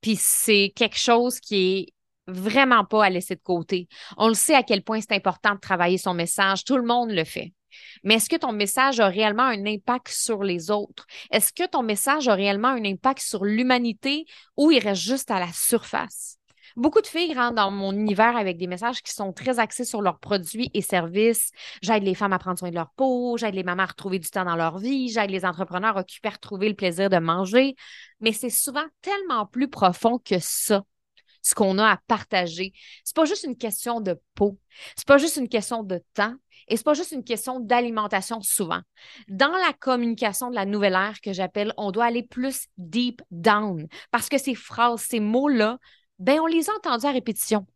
puis 0.00 0.16
c'est 0.16 0.72
quelque 0.76 0.98
chose 0.98 1.40
qui 1.40 1.56
est 1.56 1.94
vraiment 2.26 2.84
pas 2.84 3.04
à 3.04 3.10
laisser 3.10 3.34
de 3.34 3.40
côté. 3.42 3.88
On 4.16 4.28
le 4.28 4.34
sait 4.34 4.54
à 4.54 4.62
quel 4.62 4.82
point 4.82 5.00
c'est 5.00 5.12
important 5.12 5.54
de 5.54 5.60
travailler 5.60 5.98
son 5.98 6.14
message, 6.14 6.64
tout 6.64 6.76
le 6.76 6.84
monde 6.84 7.10
le 7.10 7.24
fait. 7.24 7.52
Mais 8.04 8.14
est-ce 8.14 8.28
que 8.28 8.36
ton 8.36 8.52
message 8.52 9.00
a 9.00 9.08
réellement 9.08 9.44
un 9.44 9.66
impact 9.66 10.08
sur 10.08 10.42
les 10.44 10.70
autres? 10.70 11.06
Est-ce 11.30 11.52
que 11.52 11.66
ton 11.66 11.82
message 11.82 12.28
a 12.28 12.34
réellement 12.34 12.68
un 12.68 12.84
impact 12.84 13.20
sur 13.20 13.44
l'humanité 13.44 14.26
ou 14.56 14.70
il 14.70 14.78
reste 14.78 15.02
juste 15.02 15.30
à 15.30 15.40
la 15.40 15.52
surface? 15.52 16.38
Beaucoup 16.76 17.00
de 17.00 17.06
filles 17.06 17.34
rentrent 17.34 17.54
dans 17.54 17.70
mon 17.70 17.92
univers 17.92 18.36
avec 18.36 18.56
des 18.56 18.66
messages 18.66 19.02
qui 19.02 19.12
sont 19.12 19.32
très 19.32 19.60
axés 19.60 19.84
sur 19.84 20.02
leurs 20.02 20.18
produits 20.18 20.70
et 20.74 20.82
services. 20.82 21.50
J'aide 21.82 22.02
les 22.02 22.14
femmes 22.14 22.32
à 22.32 22.38
prendre 22.38 22.58
soin 22.58 22.70
de 22.70 22.74
leur 22.74 22.90
peau, 22.90 23.36
j'aide 23.36 23.54
les 23.54 23.62
mamans 23.62 23.84
à 23.84 23.86
retrouver 23.86 24.18
du 24.18 24.28
temps 24.28 24.44
dans 24.44 24.56
leur 24.56 24.78
vie, 24.78 25.08
j'aide 25.08 25.30
les 25.30 25.44
entrepreneurs 25.44 25.96
à 25.96 26.00
occuper 26.00 26.28
à 26.28 26.32
retrouver 26.32 26.68
le 26.68 26.74
plaisir 26.74 27.10
de 27.10 27.18
manger. 27.18 27.76
Mais 28.20 28.32
c'est 28.32 28.50
souvent 28.50 28.84
tellement 29.02 29.46
plus 29.46 29.68
profond 29.68 30.18
que 30.18 30.38
ça 30.40 30.82
ce 31.44 31.54
qu'on 31.54 31.78
a 31.78 31.86
à 31.86 31.98
partager. 32.08 32.72
C'est 33.04 33.14
pas 33.14 33.26
juste 33.26 33.44
une 33.44 33.56
question 33.56 34.00
de 34.00 34.18
peau, 34.34 34.58
c'est 34.96 35.06
pas 35.06 35.18
juste 35.18 35.36
une 35.36 35.48
question 35.48 35.82
de 35.82 36.02
temps 36.14 36.34
et 36.68 36.76
c'est 36.76 36.84
pas 36.84 36.94
juste 36.94 37.12
une 37.12 37.22
question 37.22 37.60
d'alimentation 37.60 38.40
souvent. 38.40 38.80
Dans 39.28 39.52
la 39.52 39.74
communication 39.78 40.48
de 40.48 40.54
la 40.54 40.64
nouvelle 40.64 40.94
ère 40.94 41.20
que 41.22 41.32
j'appelle, 41.32 41.74
on 41.76 41.90
doit 41.90 42.06
aller 42.06 42.22
plus 42.22 42.66
deep 42.78 43.22
down 43.30 43.86
parce 44.10 44.28
que 44.28 44.38
ces 44.38 44.54
phrases, 44.54 45.02
ces 45.02 45.20
mots-là 45.20 45.78
ben 46.18 46.40
on 46.40 46.46
les 46.46 46.70
a 46.70 46.74
entendus 46.74 47.06
à 47.06 47.12
répétition. 47.12 47.66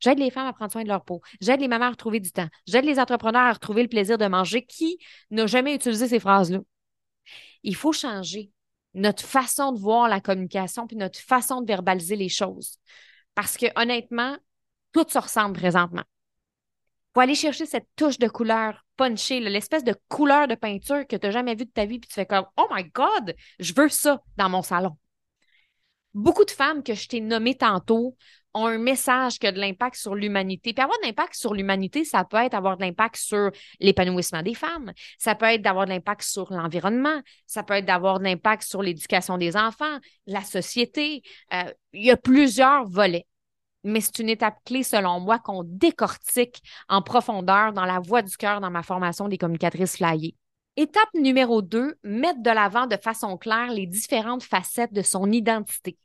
J'aide 0.00 0.18
les 0.18 0.30
femmes 0.30 0.46
à 0.46 0.52
prendre 0.52 0.70
soin 0.70 0.84
de 0.84 0.88
leur 0.88 1.04
peau. 1.04 1.22
J'aide 1.40 1.60
les 1.60 1.68
mamans 1.68 1.86
à 1.86 1.90
retrouver 1.90 2.20
du 2.20 2.30
temps. 2.30 2.48
J'aide 2.66 2.84
les 2.84 3.00
entrepreneurs 3.00 3.42
à 3.42 3.52
retrouver 3.52 3.82
le 3.82 3.88
plaisir 3.88 4.16
de 4.16 4.26
manger. 4.26 4.64
Qui 4.64 4.98
n'a 5.30 5.46
jamais 5.46 5.74
utilisé 5.74 6.08
ces 6.08 6.20
phrases-là? 6.20 6.60
Il 7.64 7.74
faut 7.74 7.92
changer 7.92 8.52
notre 8.94 9.24
façon 9.24 9.72
de 9.72 9.80
voir 9.80 10.08
la 10.08 10.20
communication 10.20 10.86
puis 10.86 10.96
notre 10.96 11.18
façon 11.18 11.60
de 11.60 11.66
verbaliser 11.66 12.16
les 12.16 12.28
choses. 12.28 12.78
Parce 13.34 13.56
que 13.56 13.66
honnêtement, 13.76 14.36
tout 14.92 15.06
se 15.08 15.18
ressemble 15.18 15.58
présentement. 15.58 16.04
Il 16.06 17.10
faut 17.14 17.20
aller 17.20 17.34
chercher 17.34 17.66
cette 17.66 17.88
touche 17.96 18.18
de 18.18 18.28
couleur 18.28 18.84
punchée, 18.96 19.40
l'espèce 19.40 19.84
de 19.84 19.94
couleur 20.08 20.46
de 20.46 20.54
peinture 20.54 21.06
que 21.06 21.16
tu 21.16 21.26
n'as 21.26 21.32
jamais 21.32 21.54
vue 21.54 21.64
de 21.64 21.70
ta 21.70 21.84
vie, 21.86 21.98
puis 21.98 22.08
tu 22.08 22.14
fais 22.14 22.26
comme 22.26 22.46
Oh 22.56 22.66
my 22.70 22.84
God, 22.84 23.34
je 23.58 23.72
veux 23.74 23.88
ça 23.88 24.22
dans 24.36 24.48
mon 24.48 24.62
salon 24.62 24.96
beaucoup 26.14 26.44
de 26.44 26.50
femmes 26.50 26.82
que 26.82 26.94
je 26.94 27.08
t'ai 27.08 27.20
nommées 27.20 27.56
tantôt 27.56 28.16
ont 28.54 28.66
un 28.66 28.78
message 28.78 29.38
qui 29.38 29.46
a 29.46 29.52
de 29.52 29.60
l'impact 29.60 29.96
sur 29.96 30.14
l'humanité. 30.14 30.72
Puis 30.72 30.82
avoir 30.82 30.98
de 31.00 31.06
l'impact 31.06 31.34
sur 31.34 31.54
l'humanité, 31.54 32.04
ça 32.04 32.24
peut 32.24 32.38
être 32.38 32.54
avoir 32.54 32.76
de 32.76 32.82
l'impact 32.82 33.16
sur 33.16 33.50
l'épanouissement 33.80 34.42
des 34.42 34.54
femmes, 34.54 34.92
ça 35.18 35.34
peut 35.34 35.46
être 35.46 35.62
d'avoir 35.62 35.84
de 35.84 35.90
l'impact 35.90 36.22
sur 36.22 36.52
l'environnement, 36.52 37.20
ça 37.46 37.62
peut 37.62 37.74
être 37.74 37.84
d'avoir 37.84 38.18
de 38.18 38.24
l'impact 38.24 38.62
sur 38.62 38.82
l'éducation 38.82 39.38
des 39.38 39.56
enfants, 39.56 39.98
la 40.26 40.42
société. 40.42 41.22
Euh, 41.52 41.72
il 41.92 42.06
y 42.06 42.10
a 42.10 42.16
plusieurs 42.16 42.86
volets. 42.88 43.26
Mais 43.84 44.00
c'est 44.00 44.18
une 44.18 44.28
étape 44.28 44.56
clé, 44.64 44.82
selon 44.82 45.20
moi, 45.20 45.38
qu'on 45.38 45.62
décortique 45.64 46.60
en 46.88 47.00
profondeur 47.00 47.72
dans 47.72 47.84
la 47.84 48.00
voie 48.00 48.22
du 48.22 48.36
cœur 48.36 48.60
dans 48.60 48.70
ma 48.70 48.82
formation 48.82 49.28
des 49.28 49.38
communicatrices 49.38 49.96
flyées. 49.96 50.34
Étape 50.80 51.12
numéro 51.14 51.60
2, 51.60 51.96
mettre 52.04 52.40
de 52.40 52.50
l'avant 52.50 52.86
de 52.86 52.96
façon 52.96 53.36
claire 53.36 53.72
les 53.72 53.88
différentes 53.88 54.44
facettes 54.44 54.92
de 54.92 55.02
son 55.02 55.32
identité. 55.32 55.98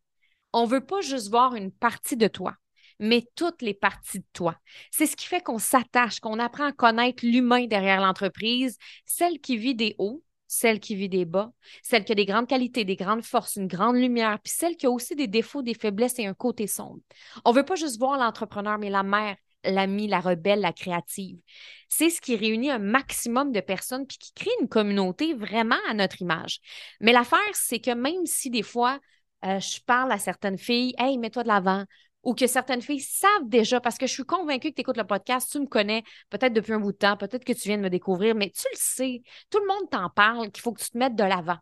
On 0.52 0.64
ne 0.64 0.68
veut 0.68 0.84
pas 0.84 1.00
juste 1.02 1.30
voir 1.30 1.54
une 1.54 1.72
partie 1.72 2.18
de 2.18 2.28
toi, 2.28 2.56
mais 2.98 3.24
toutes 3.36 3.62
les 3.62 3.76
parties 3.76 4.22
de 4.22 4.26
toi. 4.34 4.58
C'est 4.90 5.06
ce 5.06 5.16
qui 5.16 5.28
fait 5.28 5.44
qu'on 5.44 5.60
s'attache, 5.60 6.20
qu'on 6.20 6.40
apprend 6.40 6.66
à 6.66 6.72
connaître 6.72 7.24
l'humain 7.24 7.68
derrière 7.68 8.02
l'entreprise, 8.02 8.80
celle 9.06 9.40
qui 9.40 9.58
vit 9.58 9.76
des 9.76 9.94
hauts, 10.00 10.24
celle 10.48 10.80
qui 10.80 10.96
vit 10.96 11.08
des 11.08 11.26
bas, 11.26 11.52
celle 11.84 12.04
qui 12.04 12.14
a 12.14 12.16
des 12.16 12.26
grandes 12.26 12.48
qualités, 12.48 12.84
des 12.84 12.96
grandes 12.96 13.24
forces, 13.24 13.58
une 13.58 13.68
grande 13.68 13.98
lumière, 13.98 14.40
puis 14.44 14.54
celle 14.58 14.76
qui 14.76 14.88
a 14.88 14.90
aussi 14.90 15.16
des 15.16 15.28
défauts, 15.28 15.62
des 15.62 15.76
faiblesses 15.76 16.18
et 16.18 16.26
un 16.26 16.34
côté 16.34 16.66
sombre. 16.66 17.02
On 17.46 17.52
ne 17.52 17.58
veut 17.58 17.66
pas 17.66 17.76
juste 17.76 18.00
voir 18.00 18.18
l'entrepreneur, 18.18 18.80
mais 18.80 18.90
la 18.90 19.04
mère, 19.04 19.36
l'amie, 19.64 20.08
la 20.08 20.20
rebelle, 20.20 20.62
la 20.62 20.74
créative. 20.74 21.40
C'est 21.90 22.10
ce 22.10 22.22
qui 22.22 22.36
réunit 22.36 22.72
un 22.72 22.80
maximum 22.80 23.52
de 23.52 23.60
personnes 23.60 24.08
puis 24.08 24.18
qui 24.18 24.34
crée 24.34 24.52
une 24.62 24.68
communauté 24.68 25.34
vraiment 25.34 25.78
à 25.90 25.94
notre 25.94 26.22
image. 26.22 26.60
Mais 27.00 27.12
l'affaire, 27.12 27.40
c'est 27.54 27.80
que 27.80 27.92
même 27.92 28.26
si 28.26 28.50
des 28.50 28.64
fois, 28.64 29.00
euh, 29.46 29.60
je 29.60 29.80
parle 29.82 30.12
à 30.12 30.20
certaines 30.20 30.58
filles, 30.58 30.96
hey, 30.98 31.18
mets-toi 31.18 31.44
de 31.44 31.50
l'avant, 31.50 31.86
ou 32.24 32.34
que 32.34 32.48
certaines 32.48 32.82
filles 32.82 33.02
savent 33.02 33.48
déjà, 33.48 33.82
parce 33.82 33.98
que 33.98 34.08
je 34.08 34.14
suis 34.14 34.24
convaincue 34.24 34.70
que 34.70 34.76
tu 34.76 34.82
écoutes 34.82 34.98
le 34.98 35.04
podcast, 35.04 35.52
tu 35.52 35.60
me 35.60 35.68
connais 35.68 36.04
peut-être 36.30 36.54
depuis 36.54 36.74
un 36.74 36.80
bout 36.80 36.94
de 36.94 36.98
temps, 36.98 37.18
peut-être 37.18 37.44
que 37.44 37.54
tu 37.54 37.68
viens 37.68 37.78
de 37.78 37.84
me 37.84 37.90
découvrir, 37.90 38.34
mais 38.34 38.50
tu 38.50 38.66
le 38.72 38.78
sais, 38.78 39.22
tout 39.50 39.60
le 39.60 39.68
monde 39.68 39.90
t'en 39.90 40.10
parle 40.10 40.50
qu'il 40.52 40.62
faut 40.62 40.72
que 40.72 40.82
tu 40.82 40.90
te 40.90 40.98
mettes 40.98 41.16
de 41.16 41.24
l'avant. 41.24 41.58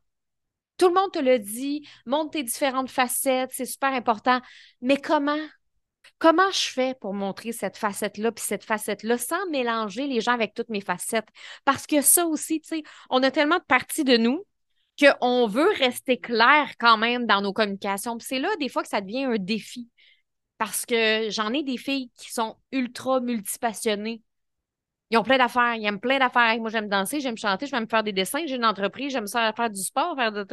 Tout 0.77 0.87
le 0.87 0.93
monde 0.93 1.11
te 1.11 1.19
le 1.19 1.39
dit, 1.39 1.87
montre 2.05 2.31
tes 2.31 2.43
différentes 2.43 2.89
facettes, 2.89 3.51
c'est 3.53 3.65
super 3.65 3.93
important. 3.93 4.39
Mais 4.81 4.97
comment? 4.97 5.37
Comment 6.21 6.51
je 6.51 6.71
fais 6.71 6.93
pour 7.01 7.15
montrer 7.15 7.51
cette 7.51 7.77
facette-là 7.77 8.31
puis 8.31 8.45
cette 8.45 8.63
facette-là 8.63 9.17
sans 9.17 9.43
mélanger 9.49 10.05
les 10.05 10.21
gens 10.21 10.33
avec 10.33 10.53
toutes 10.53 10.69
mes 10.69 10.79
facettes? 10.79 11.27
Parce 11.65 11.87
que 11.87 12.01
ça 12.01 12.27
aussi, 12.27 12.61
tu 12.61 12.67
sais, 12.67 12.83
on 13.09 13.23
a 13.23 13.31
tellement 13.31 13.57
de 13.57 13.63
parties 13.63 14.03
de 14.03 14.17
nous 14.17 14.45
qu'on 14.99 15.47
veut 15.47 15.71
rester 15.79 16.19
clair 16.19 16.73
quand 16.79 16.95
même 16.97 17.25
dans 17.25 17.41
nos 17.41 17.53
communications. 17.53 18.19
C'est 18.19 18.37
là, 18.37 18.49
des 18.59 18.69
fois, 18.69 18.83
que 18.83 18.89
ça 18.89 19.01
devient 19.01 19.23
un 19.23 19.37
défi. 19.39 19.89
Parce 20.59 20.85
que 20.85 21.31
j'en 21.31 21.51
ai 21.53 21.63
des 21.63 21.77
filles 21.77 22.11
qui 22.19 22.31
sont 22.31 22.55
ultra 22.71 23.19
multipassionnées. 23.19 24.21
Ils 25.09 25.17
ont 25.17 25.23
plein 25.23 25.39
d'affaires, 25.39 25.73
ils 25.73 25.85
aiment 25.87 25.99
plein 25.99 26.19
d'affaires. 26.19 26.55
Moi, 26.59 26.69
j'aime 26.69 26.87
danser, 26.87 27.19
j'aime 27.19 27.35
chanter, 27.35 27.65
je 27.65 27.71
vais 27.71 27.81
me 27.81 27.87
faire 27.87 28.03
des 28.03 28.13
dessins, 28.13 28.45
j'ai 28.45 28.57
une 28.57 28.65
entreprise, 28.65 29.11
j'aime 29.11 29.27
faire 29.27 29.71
du 29.71 29.81
sport, 29.81 30.15
faire 30.15 30.31
de... 30.31 30.45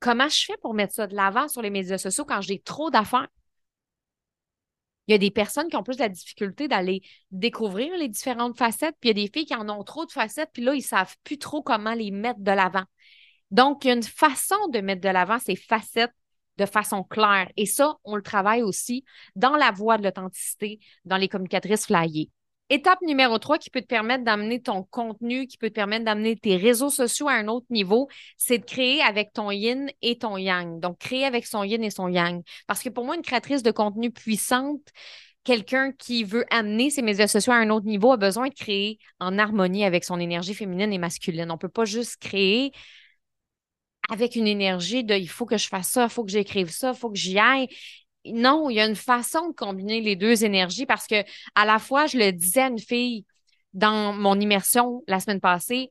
Comment 0.00 0.30
je 0.30 0.46
fais 0.46 0.56
pour 0.62 0.72
mettre 0.72 0.94
ça 0.94 1.06
de 1.06 1.14
l'avant 1.14 1.46
sur 1.46 1.60
les 1.60 1.68
médias 1.68 1.98
sociaux 1.98 2.24
quand 2.24 2.40
j'ai 2.40 2.58
trop 2.58 2.88
d'affaires? 2.88 3.28
Il 5.06 5.12
y 5.12 5.14
a 5.14 5.18
des 5.18 5.30
personnes 5.30 5.68
qui 5.68 5.76
ont 5.76 5.82
plus 5.82 5.96
de 5.96 6.02
la 6.02 6.08
difficulté 6.08 6.68
d'aller 6.68 7.02
découvrir 7.30 7.96
les 7.96 8.08
différentes 8.08 8.56
facettes, 8.56 8.96
puis 9.00 9.10
il 9.10 9.18
y 9.18 9.22
a 9.22 9.24
des 9.24 9.30
filles 9.32 9.46
qui 9.46 9.54
en 9.54 9.68
ont 9.68 9.84
trop 9.84 10.06
de 10.06 10.12
facettes, 10.12 10.50
puis 10.52 10.62
là, 10.62 10.74
ils 10.74 10.78
ne 10.78 10.82
savent 10.82 11.14
plus 11.24 11.38
trop 11.38 11.62
comment 11.62 11.94
les 11.94 12.10
mettre 12.10 12.40
de 12.40 12.50
l'avant. 12.50 12.84
Donc, 13.50 13.84
il 13.84 13.88
y 13.88 13.90
a 13.90 13.94
une 13.94 14.02
façon 14.02 14.68
de 14.72 14.80
mettre 14.80 15.02
de 15.02 15.08
l'avant 15.08 15.38
ces 15.38 15.56
facettes 15.56 16.14
de 16.56 16.66
façon 16.66 17.02
claire. 17.02 17.50
Et 17.56 17.66
ça, 17.66 17.96
on 18.04 18.16
le 18.16 18.22
travaille 18.22 18.62
aussi 18.62 19.04
dans 19.36 19.56
la 19.56 19.70
voie 19.70 19.98
de 19.98 20.04
l'authenticité, 20.04 20.80
dans 21.04 21.16
les 21.16 21.28
communicatrices 21.28 21.86
flyées. 21.86 22.30
Étape 22.70 23.00
numéro 23.02 23.38
3 23.38 23.58
qui 23.58 23.68
peut 23.68 23.82
te 23.82 23.86
permettre 23.86 24.24
d'amener 24.24 24.60
ton 24.60 24.84
contenu, 24.84 25.46
qui 25.46 25.58
peut 25.58 25.68
te 25.68 25.74
permettre 25.74 26.04
d'amener 26.04 26.36
tes 26.36 26.56
réseaux 26.56 26.88
sociaux 26.88 27.28
à 27.28 27.34
un 27.34 27.46
autre 27.48 27.66
niveau, 27.68 28.08
c'est 28.38 28.58
de 28.58 28.64
créer 28.64 29.02
avec 29.02 29.32
ton 29.32 29.50
yin 29.50 29.90
et 30.00 30.16
ton 30.18 30.38
yang. 30.38 30.80
Donc, 30.80 30.98
créer 30.98 31.26
avec 31.26 31.46
son 31.46 31.62
yin 31.62 31.82
et 31.84 31.90
son 31.90 32.08
yang. 32.08 32.42
Parce 32.66 32.82
que 32.82 32.88
pour 32.88 33.04
moi, 33.04 33.16
une 33.16 33.22
créatrice 33.22 33.62
de 33.62 33.70
contenu 33.70 34.10
puissante, 34.10 34.80
quelqu'un 35.44 35.92
qui 35.92 36.24
veut 36.24 36.46
amener 36.50 36.88
ses 36.88 37.02
médias 37.02 37.28
sociaux 37.28 37.52
à 37.52 37.56
un 37.56 37.68
autre 37.68 37.86
niveau 37.86 38.12
a 38.12 38.16
besoin 38.16 38.48
de 38.48 38.54
créer 38.54 38.98
en 39.20 39.38
harmonie 39.38 39.84
avec 39.84 40.04
son 40.04 40.18
énergie 40.18 40.54
féminine 40.54 40.92
et 40.92 40.98
masculine. 40.98 41.50
On 41.50 41.54
ne 41.54 41.58
peut 41.58 41.68
pas 41.68 41.84
juste 41.84 42.16
créer 42.16 42.72
avec 44.10 44.36
une 44.36 44.46
énergie 44.46 45.04
de 45.04 45.14
il 45.14 45.28
faut 45.28 45.46
que 45.46 45.56
je 45.56 45.68
fasse 45.68 45.88
ça, 45.90 46.04
il 46.04 46.10
faut 46.10 46.24
que 46.24 46.30
j'écrive 46.30 46.70
ça, 46.70 46.92
il 46.94 46.98
faut 46.98 47.10
que 47.10 47.18
j'y 47.18 47.38
aille 47.38 47.68
non, 48.26 48.70
il 48.70 48.74
y 48.74 48.80
a 48.80 48.86
une 48.86 48.96
façon 48.96 49.48
de 49.48 49.54
combiner 49.54 50.00
les 50.00 50.16
deux 50.16 50.44
énergies 50.44 50.86
parce 50.86 51.06
que 51.06 51.22
à 51.54 51.64
la 51.64 51.78
fois, 51.78 52.06
je 52.06 52.18
le 52.18 52.32
disais 52.32 52.62
à 52.62 52.68
une 52.68 52.78
fille 52.78 53.24
dans 53.72 54.12
mon 54.12 54.38
immersion 54.38 55.02
la 55.06 55.20
semaine 55.20 55.40
passée, 55.40 55.90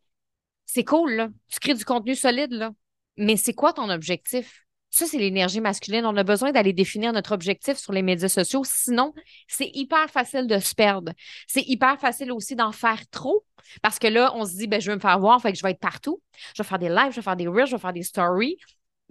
c'est 0.66 0.84
cool, 0.84 1.14
là. 1.14 1.30
Tu 1.52 1.60
crées 1.60 1.76
du 1.76 1.86
contenu 1.86 2.16
solide, 2.16 2.52
là. 2.52 2.72
Mais 3.18 3.38
c'est 3.38 3.54
quoi 3.54 3.74
ton 3.74 3.90
objectif? 3.90 4.66
Ça, 4.90 5.06
c'est 5.08 5.18
l'énergie 5.18 5.60
masculine. 5.60 6.06
On 6.06 6.16
a 6.18 6.24
besoin 6.24 6.52
d'aller 6.52 6.72
définir 6.72 7.14
notre 7.14 7.32
objectif 7.32 7.78
sur 7.78 7.94
les 7.94 8.04
médias 8.04 8.30
sociaux. 8.30 8.64
Sinon, 8.64 9.14
c'est 9.48 9.70
hyper 9.74 10.08
facile 10.10 10.46
de 10.46 10.60
se 10.60 10.76
perdre. 10.76 11.12
C'est 11.48 11.64
hyper 11.64 12.00
facile 12.00 12.32
aussi 12.32 12.56
d'en 12.56 12.72
faire 12.72 13.02
trop 13.10 13.44
parce 13.82 13.98
que 13.98 14.08
là, 14.08 14.32
on 14.36 14.46
se 14.46 14.56
dit, 14.56 14.68
ben, 14.68 14.80
je 14.80 14.92
vais 14.92 14.96
me 14.96 15.02
faire 15.02 15.20
voir, 15.20 15.42
fait 15.42 15.52
que 15.52 15.58
je 15.58 15.64
vais 15.64 15.72
être 15.72 15.80
partout. 15.80 16.22
Je 16.56 16.62
vais 16.62 16.68
faire 16.68 16.80
des 16.80 16.90
lives, 16.90 17.10
je 17.12 17.16
vais 17.16 17.22
faire 17.24 17.36
des 17.36 17.48
reels, 17.48 17.66
je 17.66 17.76
vais 17.76 17.82
faire 17.82 17.94
des 17.94 18.04
stories 18.04 18.58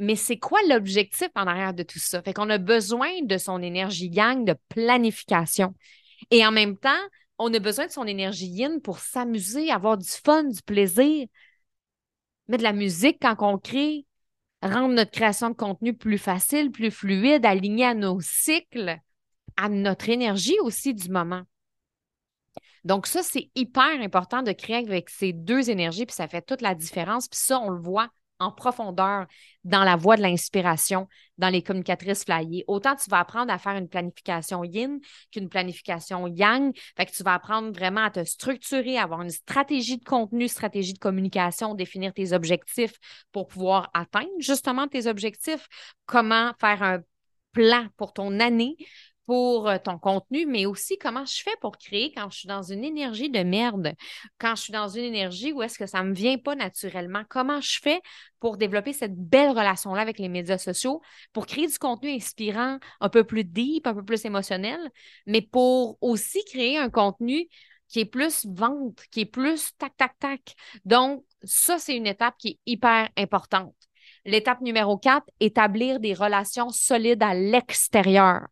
mais 0.02 0.16
c'est 0.16 0.36
quoi 0.36 0.58
l'objectif 0.68 1.28
en 1.36 1.46
arrière 1.46 1.74
de 1.74 1.84
tout 1.84 2.00
ça? 2.00 2.20
Fait 2.22 2.32
qu'on 2.32 2.50
a 2.50 2.58
besoin 2.58 3.22
de 3.22 3.38
son 3.38 3.62
énergie 3.62 4.08
yang 4.08 4.44
de 4.44 4.56
planification. 4.68 5.74
Et 6.32 6.44
en 6.44 6.50
même 6.50 6.76
temps, 6.76 6.90
on 7.38 7.54
a 7.54 7.58
besoin 7.60 7.86
de 7.86 7.92
son 7.92 8.04
énergie 8.04 8.48
yin 8.48 8.80
pour 8.80 8.98
s'amuser, 8.98 9.70
avoir 9.70 9.96
du 9.96 10.08
fun, 10.08 10.44
du 10.44 10.60
plaisir. 10.62 11.26
Mettre 12.48 12.58
de 12.58 12.64
la 12.64 12.72
musique 12.72 13.18
quand 13.22 13.36
on 13.40 13.58
crée, 13.58 14.04
rendre 14.60 14.94
notre 14.94 15.12
création 15.12 15.50
de 15.50 15.54
contenu 15.54 15.94
plus 15.94 16.18
facile, 16.18 16.72
plus 16.72 16.90
fluide, 16.90 17.46
aligné 17.46 17.84
à 17.84 17.94
nos 17.94 18.20
cycles, 18.20 18.98
à 19.56 19.68
notre 19.68 20.08
énergie 20.08 20.58
aussi 20.62 20.94
du 20.94 21.10
moment. 21.10 21.42
Donc, 22.84 23.06
ça, 23.06 23.22
c'est 23.22 23.50
hyper 23.54 24.00
important 24.00 24.42
de 24.42 24.50
créer 24.50 24.84
avec 24.84 25.08
ces 25.10 25.32
deux 25.32 25.70
énergies, 25.70 26.06
puis 26.06 26.16
ça 26.16 26.26
fait 26.26 26.42
toute 26.42 26.60
la 26.60 26.74
différence. 26.74 27.28
Puis 27.28 27.38
ça, 27.40 27.60
on 27.60 27.70
le 27.70 27.80
voit 27.80 28.08
en 28.38 28.50
profondeur 28.50 29.26
dans 29.64 29.84
la 29.84 29.96
voie 29.96 30.16
de 30.16 30.22
l'inspiration, 30.22 31.08
dans 31.38 31.48
les 31.48 31.62
communicatrices 31.62 32.24
flyées. 32.24 32.64
Autant 32.66 32.96
tu 32.96 33.08
vas 33.08 33.20
apprendre 33.20 33.52
à 33.52 33.58
faire 33.58 33.76
une 33.76 33.88
planification 33.88 34.64
yin 34.64 34.98
qu'une 35.30 35.48
planification 35.48 36.26
yang. 36.26 36.76
Fait 36.96 37.06
que 37.06 37.12
tu 37.12 37.22
vas 37.22 37.34
apprendre 37.34 37.72
vraiment 37.72 38.04
à 38.04 38.10
te 38.10 38.24
structurer, 38.24 38.98
à 38.98 39.04
avoir 39.04 39.22
une 39.22 39.30
stratégie 39.30 39.98
de 39.98 40.04
contenu, 40.04 40.48
stratégie 40.48 40.94
de 40.94 40.98
communication, 40.98 41.74
définir 41.74 42.12
tes 42.12 42.32
objectifs 42.32 42.94
pour 43.30 43.46
pouvoir 43.46 43.90
atteindre 43.94 44.30
justement 44.38 44.88
tes 44.88 45.06
objectifs. 45.06 45.68
Comment 46.06 46.52
faire 46.60 46.82
un 46.82 46.98
plan 47.52 47.86
pour 47.96 48.12
ton 48.12 48.40
année, 48.40 48.76
pour 49.26 49.68
euh, 49.68 49.78
ton 49.82 49.98
contenu, 49.98 50.46
mais 50.46 50.66
aussi 50.66 50.98
comment 50.98 51.24
je 51.24 51.42
fais 51.42 51.54
pour 51.60 51.78
créer 51.78 52.12
quand 52.12 52.28
je 52.30 52.38
suis 52.38 52.48
dans 52.48 52.62
une 52.62 52.84
énergie 52.84 53.30
de 53.30 53.42
merde, 53.42 53.94
quand 54.38 54.56
je 54.56 54.62
suis 54.62 54.72
dans 54.72 54.88
une 54.88 55.04
énergie 55.04 55.52
où 55.52 55.62
est-ce 55.62 55.78
que 55.78 55.86
ça 55.86 56.02
ne 56.02 56.10
me 56.10 56.14
vient 56.14 56.38
pas 56.38 56.54
naturellement, 56.54 57.22
comment 57.28 57.60
je 57.60 57.78
fais 57.80 58.00
pour 58.40 58.56
développer 58.56 58.92
cette 58.92 59.16
belle 59.16 59.50
relation-là 59.50 60.00
avec 60.00 60.18
les 60.18 60.28
médias 60.28 60.58
sociaux, 60.58 61.00
pour 61.32 61.46
créer 61.46 61.66
du 61.66 61.78
contenu 61.78 62.10
inspirant, 62.10 62.78
un 63.00 63.08
peu 63.08 63.24
plus 63.24 63.44
deep, 63.44 63.86
un 63.86 63.94
peu 63.94 64.04
plus 64.04 64.24
émotionnel, 64.24 64.80
mais 65.26 65.42
pour 65.42 65.98
aussi 66.00 66.44
créer 66.44 66.78
un 66.78 66.90
contenu 66.90 67.48
qui 67.88 68.00
est 68.00 68.04
plus 68.06 68.46
vente, 68.46 69.00
qui 69.10 69.20
est 69.20 69.26
plus 69.26 69.76
tac, 69.76 69.96
tac, 69.96 70.18
tac? 70.18 70.54
Donc, 70.84 71.24
ça, 71.44 71.78
c'est 71.78 71.96
une 71.96 72.06
étape 72.06 72.34
qui 72.38 72.48
est 72.48 72.58
hyper 72.64 73.08
importante. 73.18 73.74
L'étape 74.24 74.60
numéro 74.62 74.96
4, 74.96 75.26
établir 75.40 76.00
des 76.00 76.14
relations 76.14 76.70
solides 76.70 77.22
à 77.22 77.34
l'extérieur 77.34 78.46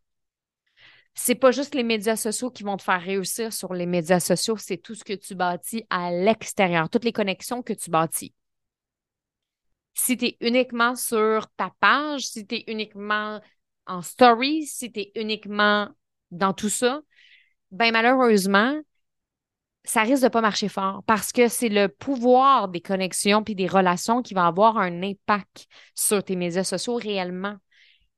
c'est 1.14 1.34
pas 1.34 1.50
juste 1.50 1.74
les 1.74 1.82
médias 1.82 2.16
sociaux 2.16 2.50
qui 2.50 2.62
vont 2.62 2.76
te 2.76 2.82
faire 2.82 3.00
réussir 3.00 3.52
sur 3.52 3.74
les 3.74 3.86
médias 3.86 4.20
sociaux, 4.20 4.56
c'est 4.56 4.78
tout 4.78 4.94
ce 4.94 5.04
que 5.04 5.12
tu 5.12 5.34
bâtis 5.34 5.84
à 5.90 6.10
l'extérieur, 6.10 6.88
toutes 6.88 7.04
les 7.04 7.12
connexions 7.12 7.62
que 7.62 7.72
tu 7.72 7.90
bâtis. 7.90 8.32
Si 9.94 10.16
tu 10.16 10.26
es 10.26 10.36
uniquement 10.40 10.94
sur 10.94 11.48
ta 11.56 11.72
page, 11.80 12.22
si 12.22 12.46
tu 12.46 12.56
es 12.56 12.64
uniquement 12.68 13.40
en 13.86 14.02
story, 14.02 14.66
si 14.66 14.90
tu 14.92 15.00
es 15.00 15.12
uniquement 15.14 15.88
dans 16.30 16.52
tout 16.52 16.68
ça, 16.68 17.00
ben 17.70 17.92
malheureusement, 17.92 18.80
ça 19.84 20.02
risque 20.02 20.22
de 20.22 20.28
pas 20.28 20.40
marcher 20.40 20.68
fort 20.68 21.02
parce 21.06 21.32
que 21.32 21.48
c'est 21.48 21.68
le 21.68 21.88
pouvoir 21.88 22.68
des 22.68 22.80
connexions 22.80 23.42
puis 23.42 23.54
des 23.54 23.66
relations 23.66 24.22
qui 24.22 24.34
va 24.34 24.46
avoir 24.46 24.78
un 24.78 25.02
impact 25.02 25.66
sur 25.94 26.22
tes 26.22 26.36
médias 26.36 26.64
sociaux 26.64 26.96
réellement. 26.96 27.56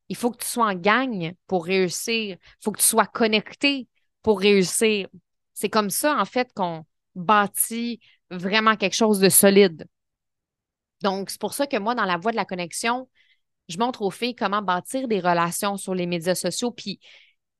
Il 0.08 0.16
faut 0.16 0.30
que 0.30 0.42
tu 0.42 0.48
sois 0.48 0.66
en 0.66 0.74
gang 0.74 1.32
pour 1.46 1.64
réussir. 1.64 2.36
Il 2.40 2.62
faut 2.62 2.72
que 2.72 2.80
tu 2.80 2.86
sois 2.86 3.06
connecté 3.06 3.88
pour 4.22 4.40
réussir. 4.40 5.08
C'est 5.54 5.68
comme 5.70 5.90
ça, 5.90 6.16
en 6.18 6.24
fait, 6.24 6.52
qu'on 6.54 6.84
bâtit 7.14 8.00
vraiment 8.30 8.76
quelque 8.76 8.96
chose 8.96 9.20
de 9.20 9.28
solide. 9.28 9.86
Donc, 11.02 11.30
c'est 11.30 11.40
pour 11.40 11.54
ça 11.54 11.66
que 11.66 11.76
moi, 11.76 11.94
dans 11.94 12.04
la 12.04 12.16
voie 12.16 12.30
de 12.30 12.36
la 12.36 12.44
connexion, 12.44 13.08
je 13.68 13.78
montre 13.78 14.02
aux 14.02 14.10
filles 14.10 14.34
comment 14.34 14.62
bâtir 14.62 15.08
des 15.08 15.20
relations 15.20 15.76
sur 15.76 15.94
les 15.94 16.06
médias 16.06 16.34
sociaux, 16.34 16.70
puis 16.70 17.00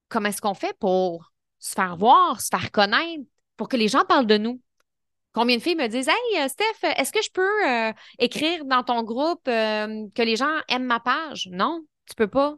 comment 0.09 0.29
est-ce 0.29 0.41
qu'on 0.41 0.55
fait 0.55 0.77
pour 0.79 1.33
se 1.59 1.75
faire 1.75 1.97
voir, 1.97 2.41
se 2.41 2.49
faire 2.49 2.71
connaître, 2.71 3.25
pour 3.57 3.69
que 3.69 3.77
les 3.77 3.89
gens 3.89 4.05
parlent 4.05 4.27
de 4.27 4.39
nous. 4.39 4.61
Combien 5.33 5.57
de 5.57 5.63
filles 5.63 5.77
me 5.77 5.87
disent 5.87 6.09
Hey, 6.09 6.43
euh, 6.43 6.49
Steph, 6.49 6.89
est-ce 6.97 7.13
que 7.13 7.23
je 7.23 7.31
peux 7.31 7.69
euh, 7.69 7.93
écrire 8.19 8.65
dans 8.65 8.83
ton 8.83 9.03
groupe 9.03 9.47
euh, 9.49 10.07
que 10.15 10.23
les 10.23 10.37
gens 10.37 10.55
aiment 10.69 10.85
ma 10.85 11.01
page? 11.01 11.49
Non. 11.51 11.81
Tu 12.07 12.15
peux 12.15 12.29
pas. 12.29 12.57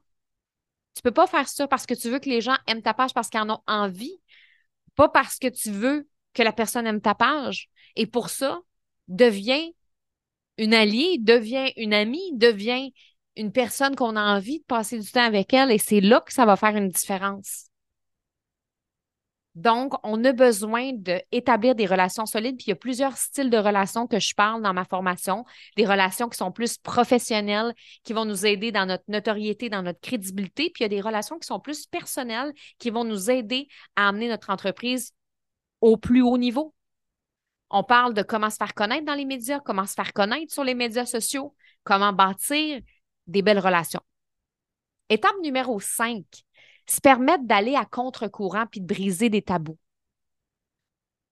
Tu 0.94 1.02
peux 1.02 1.10
pas 1.10 1.26
faire 1.26 1.48
ça 1.48 1.66
parce 1.66 1.86
que 1.86 1.94
tu 1.94 2.10
veux 2.10 2.18
que 2.18 2.28
les 2.28 2.40
gens 2.40 2.56
aiment 2.66 2.82
ta 2.82 2.94
page 2.94 3.14
parce 3.14 3.28
qu'ils 3.28 3.40
en 3.40 3.50
ont 3.50 3.62
envie, 3.66 4.20
pas 4.94 5.08
parce 5.08 5.38
que 5.38 5.48
tu 5.48 5.70
veux 5.70 6.08
que 6.34 6.42
la 6.42 6.52
personne 6.52 6.86
aime 6.86 7.00
ta 7.00 7.14
page. 7.14 7.68
Et 7.96 8.06
pour 8.06 8.30
ça, 8.30 8.60
deviens 9.08 9.70
une 10.58 10.74
alliée, 10.74 11.18
deviens 11.20 11.68
une 11.76 11.94
amie, 11.94 12.32
deviens 12.34 12.88
une 13.36 13.52
personne 13.52 13.96
qu'on 13.96 14.16
a 14.16 14.36
envie 14.36 14.60
de 14.60 14.64
passer 14.64 14.98
du 14.98 15.10
temps 15.10 15.24
avec 15.24 15.52
elle 15.52 15.72
et 15.72 15.78
c'est 15.78 16.00
là 16.00 16.20
que 16.20 16.32
ça 16.32 16.46
va 16.46 16.56
faire 16.56 16.76
une 16.76 16.88
différence. 16.88 17.66
Donc, 19.54 19.94
on 20.02 20.24
a 20.24 20.32
besoin 20.32 20.92
d'établir 20.92 21.76
des 21.76 21.86
relations 21.86 22.26
solides. 22.26 22.56
Puis 22.56 22.66
il 22.66 22.70
y 22.70 22.72
a 22.72 22.76
plusieurs 22.76 23.16
styles 23.16 23.50
de 23.50 23.56
relations 23.56 24.08
que 24.08 24.18
je 24.18 24.34
parle 24.34 24.62
dans 24.62 24.74
ma 24.74 24.84
formation, 24.84 25.44
des 25.76 25.86
relations 25.86 26.28
qui 26.28 26.36
sont 26.36 26.50
plus 26.50 26.76
professionnelles, 26.76 27.72
qui 28.02 28.12
vont 28.12 28.24
nous 28.24 28.46
aider 28.46 28.72
dans 28.72 28.86
notre 28.86 29.04
notoriété, 29.06 29.68
dans 29.68 29.82
notre 29.82 30.00
crédibilité. 30.00 30.70
Puis 30.70 30.80
il 30.80 30.82
y 30.82 30.86
a 30.86 30.88
des 30.88 31.00
relations 31.00 31.38
qui 31.38 31.46
sont 31.46 31.60
plus 31.60 31.86
personnelles, 31.86 32.52
qui 32.78 32.90
vont 32.90 33.04
nous 33.04 33.30
aider 33.30 33.68
à 33.94 34.08
amener 34.08 34.28
notre 34.28 34.50
entreprise 34.50 35.12
au 35.80 35.96
plus 35.96 36.22
haut 36.22 36.38
niveau. 36.38 36.74
On 37.70 37.84
parle 37.84 38.14
de 38.14 38.22
comment 38.22 38.50
se 38.50 38.56
faire 38.56 38.74
connaître 38.74 39.04
dans 39.04 39.14
les 39.14 39.24
médias, 39.24 39.60
comment 39.60 39.86
se 39.86 39.94
faire 39.94 40.12
connaître 40.12 40.52
sur 40.52 40.64
les 40.64 40.74
médias 40.74 41.06
sociaux, 41.06 41.54
comment 41.84 42.12
bâtir 42.12 42.80
des 43.26 43.42
belles 43.42 43.60
relations. 43.60 44.02
Étape 45.08 45.36
numéro 45.42 45.78
5, 45.78 46.24
se 46.86 47.00
permettre 47.00 47.44
d'aller 47.44 47.74
à 47.74 47.84
contre-courant 47.84 48.66
puis 48.70 48.80
de 48.80 48.86
briser 48.86 49.28
des 49.30 49.42
tabous. 49.42 49.78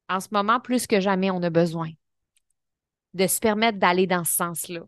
En 0.09 0.21
ce 0.21 0.29
moment, 0.33 0.61
plus 0.61 0.87
que 0.87 1.01
jamais, 1.01 1.31
on 1.31 1.43
a 1.43 1.51
besoin 1.51 1.91
de 3.15 3.27
se 3.27 3.41
permettre 3.41 3.79
d'aller 3.79 4.07
dans 4.07 4.25
ce 4.25 4.35
sens-là. 4.35 4.81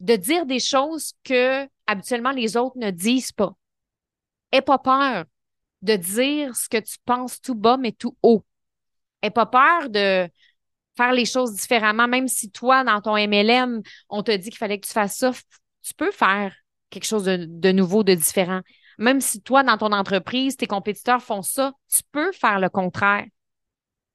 De 0.00 0.16
dire 0.16 0.46
des 0.46 0.60
choses 0.60 1.14
que 1.24 1.68
habituellement 1.86 2.30
les 2.30 2.56
autres 2.56 2.78
ne 2.78 2.90
disent 2.90 3.32
pas. 3.32 3.56
Aie 4.52 4.62
pas 4.62 4.78
peur 4.78 5.24
de 5.82 5.96
dire 5.96 6.56
ce 6.56 6.68
que 6.68 6.78
tu 6.78 6.96
penses 7.04 7.40
tout 7.40 7.54
bas, 7.54 7.76
mais 7.76 7.92
tout 7.92 8.16
haut. 8.22 8.44
Aie 9.22 9.30
pas 9.30 9.46
peur 9.46 9.90
de 9.90 10.28
faire 10.96 11.12
les 11.12 11.24
choses 11.24 11.54
différemment, 11.54 12.08
même 12.08 12.28
si 12.28 12.50
toi, 12.50 12.84
dans 12.84 13.00
ton 13.00 13.16
MLM, 13.16 13.82
on 14.08 14.22
te 14.22 14.32
dit 14.32 14.50
qu'il 14.50 14.58
fallait 14.58 14.80
que 14.80 14.86
tu 14.86 14.92
fasses 14.92 15.16
ça, 15.16 15.32
tu 15.82 15.94
peux 15.94 16.10
faire 16.10 16.54
quelque 16.90 17.06
chose 17.06 17.24
de, 17.24 17.72
nouveau, 17.72 18.02
de 18.02 18.14
différent. 18.14 18.62
Même 18.98 19.20
si 19.20 19.40
toi, 19.40 19.62
dans 19.62 19.78
ton 19.78 19.92
entreprise, 19.92 20.56
tes 20.56 20.66
compétiteurs 20.66 21.22
font 21.22 21.42
ça, 21.42 21.72
tu 21.88 22.02
peux 22.12 22.32
faire 22.32 22.58
le 22.60 22.68
contraire. 22.68 23.24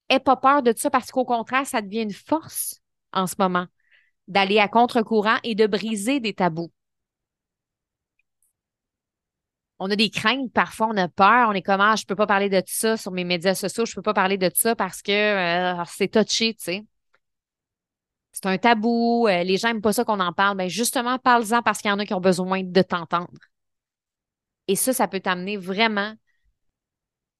Aie 0.10 0.20
pas 0.20 0.36
peur 0.36 0.62
de 0.62 0.74
ça 0.76 0.90
parce 0.90 1.12
qu'au 1.12 1.26
contraire, 1.26 1.66
ça 1.66 1.82
devient 1.82 2.04
une 2.04 2.14
force 2.14 2.82
en 3.14 3.28
ce 3.28 3.36
moment 3.40 3.66
d'aller 4.28 4.60
à 4.60 4.68
contre-courant 4.68 5.38
et 5.44 5.56
de 5.56 5.68
briser 5.68 6.20
des 6.20 6.34
tabous 6.34 6.72
on 9.84 9.92
a 9.92 9.96
des 9.98 10.10
craintes, 10.10 10.52
parfois 10.54 10.88
on 10.92 10.98
a 10.98 11.10
peur, 11.10 11.50
on 11.50 11.54
est 11.54 11.62
comme 11.62 11.82
ah, 11.82 11.96
je 11.98 12.06
peux 12.06 12.16
pas 12.16 12.26
parler 12.28 12.50
de 12.50 12.62
ça 12.66 12.96
sur 12.96 13.12
mes 13.12 13.26
médias 13.26 13.54
sociaux, 13.54 13.86
je 13.86 13.94
peux 13.96 14.02
pas 14.02 14.14
parler 14.14 14.38
de 14.38 14.50
ça 14.54 14.76
parce 14.76 15.02
que 15.02 15.12
euh, 15.12 15.84
c'est 15.88 16.08
touché, 16.08 16.54
tu 16.54 16.64
sais. 16.64 16.86
C'est 18.32 18.46
un 18.48 18.58
tabou, 18.58 19.28
euh, 19.28 19.44
les 19.44 19.58
gens 19.58 19.68
n'aiment 19.68 19.82
pas 19.82 19.94
ça 19.94 20.06
qu'on 20.06 20.20
en 20.20 20.34
parle. 20.34 20.58
Ben 20.58 20.70
justement, 20.70 21.20
parle-en 21.20 21.62
parce 21.62 21.80
qu'il 21.80 21.90
y 21.90 21.92
en 21.92 22.00
a 22.00 22.06
qui 22.06 22.14
ont 22.14 22.22
besoin 22.22 22.64
de 22.64 22.82
t'entendre. 22.82 23.30
Et 24.68 24.76
ça, 24.76 24.94
ça 24.94 25.08
peut 25.08 25.20
t'amener 25.20 25.58
vraiment 25.58 26.16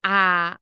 à 0.02 0.58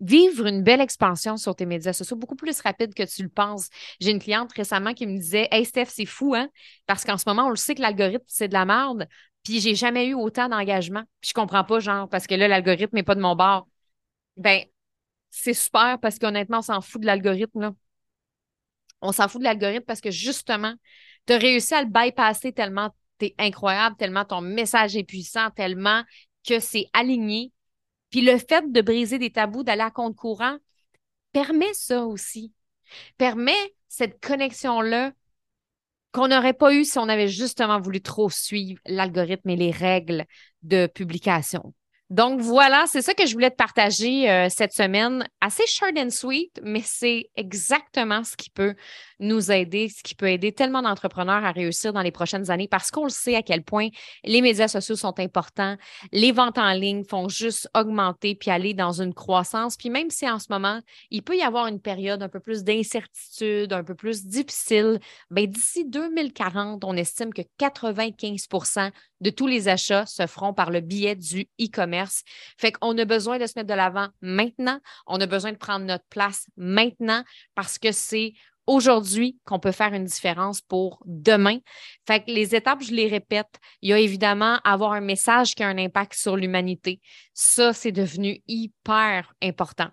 vivre 0.00 0.46
une 0.46 0.62
belle 0.62 0.80
expansion 0.80 1.36
sur 1.36 1.54
tes 1.56 1.66
médias 1.66 1.92
sociaux, 1.92 2.16
beaucoup 2.16 2.36
plus 2.36 2.60
rapide 2.60 2.94
que 2.94 3.02
tu 3.04 3.22
le 3.22 3.28
penses. 3.28 3.68
J'ai 4.00 4.10
une 4.10 4.18
cliente 4.18 4.52
récemment 4.52 4.92
qui 4.94 5.06
me 5.06 5.16
disait 5.16 5.48
Hey 5.50 5.64
Steph, 5.64 5.86
c'est 5.86 6.06
fou, 6.06 6.34
hein? 6.34 6.48
Parce 6.86 7.04
qu'en 7.04 7.16
ce 7.18 7.24
moment, 7.26 7.46
on 7.46 7.50
le 7.50 7.56
sait 7.56 7.74
que 7.74 7.82
l'algorithme, 7.82 8.24
c'est 8.26 8.48
de 8.48 8.52
la 8.54 8.64
merde. 8.64 9.08
Puis 9.44 9.60
j'ai 9.60 9.74
jamais 9.74 10.06
eu 10.08 10.14
autant 10.14 10.48
d'engagement. 10.48 11.02
Puis 11.20 11.30
je 11.30 11.34
comprends 11.34 11.64
pas, 11.64 11.80
genre, 11.80 12.08
parce 12.08 12.26
que 12.26 12.34
là, 12.34 12.48
l'algorithme 12.48 12.96
n'est 12.96 13.02
pas 13.02 13.14
de 13.14 13.20
mon 13.20 13.36
bord. 13.36 13.68
Ben, 14.36 14.64
c'est 15.30 15.54
super 15.54 15.98
parce 16.00 16.18
qu'honnêtement, 16.18 16.58
on 16.58 16.62
s'en 16.62 16.80
fout 16.80 17.00
de 17.00 17.06
l'algorithme, 17.06 17.60
là. 17.60 17.74
On 19.00 19.12
s'en 19.12 19.28
fout 19.28 19.40
de 19.40 19.44
l'algorithme 19.44 19.84
parce 19.84 20.00
que 20.00 20.10
justement, 20.10 20.74
tu 21.26 21.34
as 21.34 21.38
réussi 21.38 21.74
à 21.74 21.82
le 21.82 21.88
bypasser 21.88 22.52
tellement 22.52 22.94
tu 23.18 23.26
es 23.26 23.34
incroyable, 23.38 23.96
tellement 23.96 24.24
ton 24.24 24.40
message 24.40 24.96
est 24.96 25.04
puissant, 25.04 25.50
tellement 25.50 26.02
que 26.46 26.60
c'est 26.60 26.86
aligné. 26.92 27.52
Puis 28.10 28.20
le 28.20 28.38
fait 28.38 28.70
de 28.70 28.80
briser 28.80 29.18
des 29.18 29.30
tabous, 29.30 29.64
d'aller 29.64 29.82
à 29.82 29.90
compte 29.90 30.16
courant, 30.16 30.58
permet 31.32 31.72
ça 31.74 32.04
aussi. 32.04 32.52
Permet 33.18 33.74
cette 33.88 34.20
connexion-là 34.20 35.12
qu'on 36.12 36.28
n'aurait 36.28 36.54
pas 36.54 36.72
eu 36.72 36.84
si 36.84 36.98
on 36.98 37.08
avait 37.08 37.28
justement 37.28 37.80
voulu 37.80 38.00
trop 38.00 38.30
suivre 38.30 38.80
l'algorithme 38.86 39.50
et 39.50 39.56
les 39.56 39.72
règles 39.72 40.26
de 40.62 40.86
publication. 40.86 41.74
Donc 42.10 42.40
voilà, 42.40 42.84
c'est 42.86 43.00
ça 43.00 43.14
que 43.14 43.26
je 43.26 43.32
voulais 43.32 43.50
te 43.50 43.56
partager 43.56 44.30
euh, 44.30 44.48
cette 44.50 44.74
semaine. 44.74 45.26
Assez 45.40 45.66
short 45.66 45.92
and 45.96 46.10
sweet, 46.10 46.60
mais 46.62 46.82
c'est 46.84 47.30
exactement 47.34 48.22
ce 48.24 48.36
qui 48.36 48.50
peut 48.50 48.74
nous 49.20 49.50
aider, 49.50 49.88
ce 49.88 50.02
qui 50.02 50.14
peut 50.14 50.28
aider 50.28 50.52
tellement 50.52 50.82
d'entrepreneurs 50.82 51.44
à 51.44 51.50
réussir 51.50 51.94
dans 51.94 52.02
les 52.02 52.10
prochaines 52.10 52.50
années 52.50 52.68
parce 52.68 52.90
qu'on 52.90 53.04
le 53.04 53.10
sait 53.10 53.36
à 53.36 53.42
quel 53.42 53.62
point 53.62 53.88
les 54.22 54.42
médias 54.42 54.68
sociaux 54.68 54.96
sont 54.96 55.18
importants. 55.18 55.76
Les 56.12 56.30
ventes 56.32 56.58
en 56.58 56.72
ligne 56.74 57.04
font 57.04 57.28
juste 57.28 57.70
augmenter 57.74 58.34
puis 58.34 58.50
aller 58.50 58.74
dans 58.74 59.00
une 59.00 59.14
croissance. 59.14 59.76
Puis 59.76 59.88
même 59.88 60.10
si 60.10 60.28
en 60.28 60.38
ce 60.38 60.46
moment, 60.50 60.80
il 61.10 61.22
peut 61.22 61.36
y 61.36 61.42
avoir 61.42 61.68
une 61.68 61.80
période 61.80 62.22
un 62.22 62.28
peu 62.28 62.40
plus 62.40 62.64
d'incertitude, 62.64 63.72
un 63.72 63.82
peu 63.82 63.94
plus 63.94 64.26
difficile, 64.26 65.00
ben 65.30 65.46
d'ici 65.46 65.86
2040, 65.88 66.84
on 66.84 66.96
estime 66.96 67.32
que 67.32 67.42
95% 67.58 68.90
de 69.20 69.30
tous 69.30 69.46
les 69.46 69.68
achats 69.68 70.04
se 70.06 70.26
feront 70.26 70.52
par 70.52 70.70
le 70.70 70.80
biais 70.80 71.16
du 71.16 71.48
e-commerce. 71.60 71.93
Fait 72.58 72.72
qu'on 72.72 72.96
a 72.98 73.04
besoin 73.04 73.38
de 73.38 73.46
se 73.46 73.52
mettre 73.56 73.68
de 73.68 73.74
l'avant 73.74 74.08
maintenant. 74.20 74.78
On 75.06 75.20
a 75.20 75.26
besoin 75.26 75.52
de 75.52 75.56
prendre 75.56 75.84
notre 75.84 76.04
place 76.10 76.46
maintenant 76.56 77.22
parce 77.54 77.78
que 77.78 77.92
c'est 77.92 78.34
aujourd'hui 78.66 79.38
qu'on 79.44 79.58
peut 79.58 79.72
faire 79.72 79.92
une 79.92 80.04
différence 80.04 80.60
pour 80.60 81.02
demain. 81.04 81.58
Fait 82.06 82.20
que 82.20 82.30
les 82.30 82.54
étapes, 82.54 82.82
je 82.82 82.92
les 82.92 83.08
répète, 83.08 83.58
il 83.82 83.90
y 83.90 83.92
a 83.92 83.98
évidemment 83.98 84.58
avoir 84.64 84.92
un 84.92 85.00
message 85.00 85.54
qui 85.54 85.62
a 85.62 85.68
un 85.68 85.78
impact 85.78 86.14
sur 86.14 86.36
l'humanité. 86.36 87.00
Ça, 87.34 87.72
c'est 87.72 87.92
devenu 87.92 88.42
hyper 88.46 89.34
important. 89.42 89.88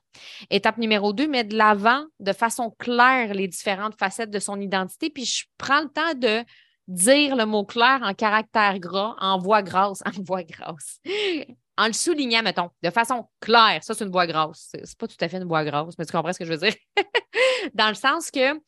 Étape 0.50 0.78
numéro 0.78 1.14
deux, 1.14 1.28
mettre 1.28 1.50
de 1.50 1.58
l'avant 1.58 2.06
de 2.20 2.34
façon 2.34 2.74
claire 2.80 3.34
les 3.34 3.48
différentes 3.48 3.98
facettes 3.98 4.32
de 4.32 4.40
son 4.40 4.60
identité. 4.60 5.10
Puis 5.10 5.26
je 5.26 5.46
prends 5.58 5.82
le 5.82 5.90
temps 5.90 6.14
de 6.16 6.46
dire 6.88 7.36
le 7.36 7.46
mot 7.46 7.66
clair 7.66 8.00
en 8.04 8.14
caractère 8.14 8.80
gras, 8.80 9.16
en 9.20 9.38
voix 9.38 9.62
grasse, 9.62 10.02
en 10.06 10.22
voix 10.24 10.44
grasse. 10.44 11.00
En 11.78 11.88
le 11.88 11.94
soulignant, 11.94 12.44
mettons, 12.44 12.70
de 12.84 12.90
façon 12.90 13.28
claire. 13.40 13.84
Ça, 13.84 13.94
c'est 13.94 14.04
une 14.04 14.12
voix 14.12 14.28
grasse. 14.28 14.72
C'est 14.84 14.98
pas 14.98 15.08
tout 15.08 15.16
à 15.20 15.30
fait 15.30 15.38
une 15.38 15.48
voix 15.48 15.64
grasse, 15.64 15.98
mais 15.98 16.06
tu 16.06 16.12
comprends 16.12 16.34
ce 16.34 16.40
que 16.40 16.46
je 16.46 16.54
veux 16.54 16.58
dire? 16.58 16.76
Dans 17.74 17.88
le 17.88 17.96
sens 17.96 18.30
que 18.30 18.60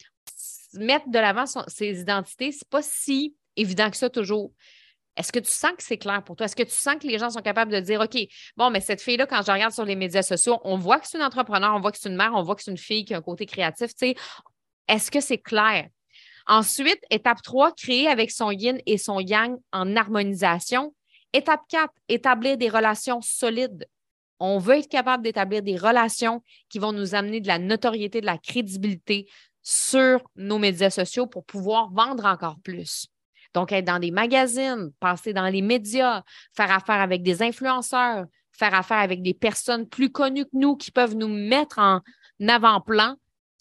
mettre 0.75 1.09
de 1.09 1.19
l'avant 1.19 1.45
ses 1.67 1.99
identités, 1.99 2.51
c'est 2.51 2.67
pas 2.69 2.81
si 2.81 3.35
évident 3.55 3.89
que 3.89 3.97
ça 3.97 4.09
toujours. 4.09 4.51
Est-ce 5.15 5.31
que 5.31 5.39
tu 5.39 5.51
sens 5.51 5.73
que 5.77 5.83
c'est 5.83 5.97
clair 5.97 6.23
pour 6.23 6.35
toi? 6.35 6.45
Est-ce 6.45 6.55
que 6.55 6.63
tu 6.63 6.71
sens 6.71 6.95
que 6.95 7.05
les 7.05 7.19
gens 7.19 7.29
sont 7.29 7.41
capables 7.41 7.71
de 7.71 7.79
dire, 7.79 8.01
OK, 8.01 8.17
bon, 8.57 8.71
mais 8.71 8.81
cette 8.81 9.01
fille-là, 9.01 9.27
quand 9.27 9.43
je 9.45 9.51
regarde 9.51 9.71
sur 9.71 9.85
les 9.85 9.95
médias 9.95 10.23
sociaux, 10.23 10.59
on 10.63 10.77
voit 10.77 10.99
que 10.99 11.07
c'est 11.07 11.17
une 11.17 11.23
entrepreneur, 11.23 11.75
on 11.75 11.79
voit 11.79 11.91
que 11.91 11.99
c'est 11.99 12.09
une 12.09 12.15
mère, 12.15 12.31
on 12.33 12.41
voit 12.41 12.55
que 12.55 12.63
c'est 12.63 12.71
une 12.71 12.77
fille 12.77 13.05
qui 13.05 13.13
a 13.13 13.17
un 13.17 13.21
côté 13.21 13.45
créatif. 13.45 13.93
Tu 13.93 14.07
sais, 14.07 14.15
est-ce 14.87 15.11
que 15.11 15.19
c'est 15.19 15.37
clair? 15.37 15.87
Ensuite, 16.47 16.99
étape 17.09 17.41
3, 17.43 17.73
créer 17.73 18.07
avec 18.07 18.31
son 18.31 18.51
yin 18.51 18.79
et 18.85 18.97
son 18.97 19.19
yang 19.19 19.55
en 19.71 19.95
harmonisation. 19.95 20.93
Étape 21.33 21.61
4, 21.69 21.91
établir 22.09 22.57
des 22.57 22.69
relations 22.69 23.21
solides. 23.21 23.87
On 24.39 24.59
veut 24.59 24.77
être 24.77 24.89
capable 24.89 25.23
d'établir 25.23 25.61
des 25.61 25.77
relations 25.77 26.43
qui 26.69 26.79
vont 26.79 26.91
nous 26.91 27.15
amener 27.15 27.41
de 27.41 27.47
la 27.47 27.59
notoriété, 27.59 28.21
de 28.21 28.25
la 28.25 28.37
crédibilité 28.37 29.27
sur 29.61 30.21
nos 30.35 30.59
médias 30.59 30.89
sociaux 30.89 31.27
pour 31.27 31.45
pouvoir 31.45 31.91
vendre 31.91 32.25
encore 32.25 32.57
plus. 32.63 33.07
Donc, 33.53 33.71
être 33.71 33.85
dans 33.85 33.99
des 33.99 34.11
magazines, 34.11 34.91
passer 34.99 35.33
dans 35.33 35.47
les 35.47 35.61
médias, 35.61 36.23
faire 36.55 36.71
affaire 36.71 37.01
avec 37.01 37.23
des 37.23 37.41
influenceurs, 37.41 38.25
faire 38.51 38.73
affaire 38.73 38.97
avec 38.97 39.21
des 39.21 39.33
personnes 39.33 39.87
plus 39.87 40.11
connues 40.11 40.45
que 40.45 40.57
nous 40.57 40.75
qui 40.75 40.91
peuvent 40.91 41.15
nous 41.15 41.27
mettre 41.27 41.79
en 41.79 42.01
avant-plan 42.47 43.15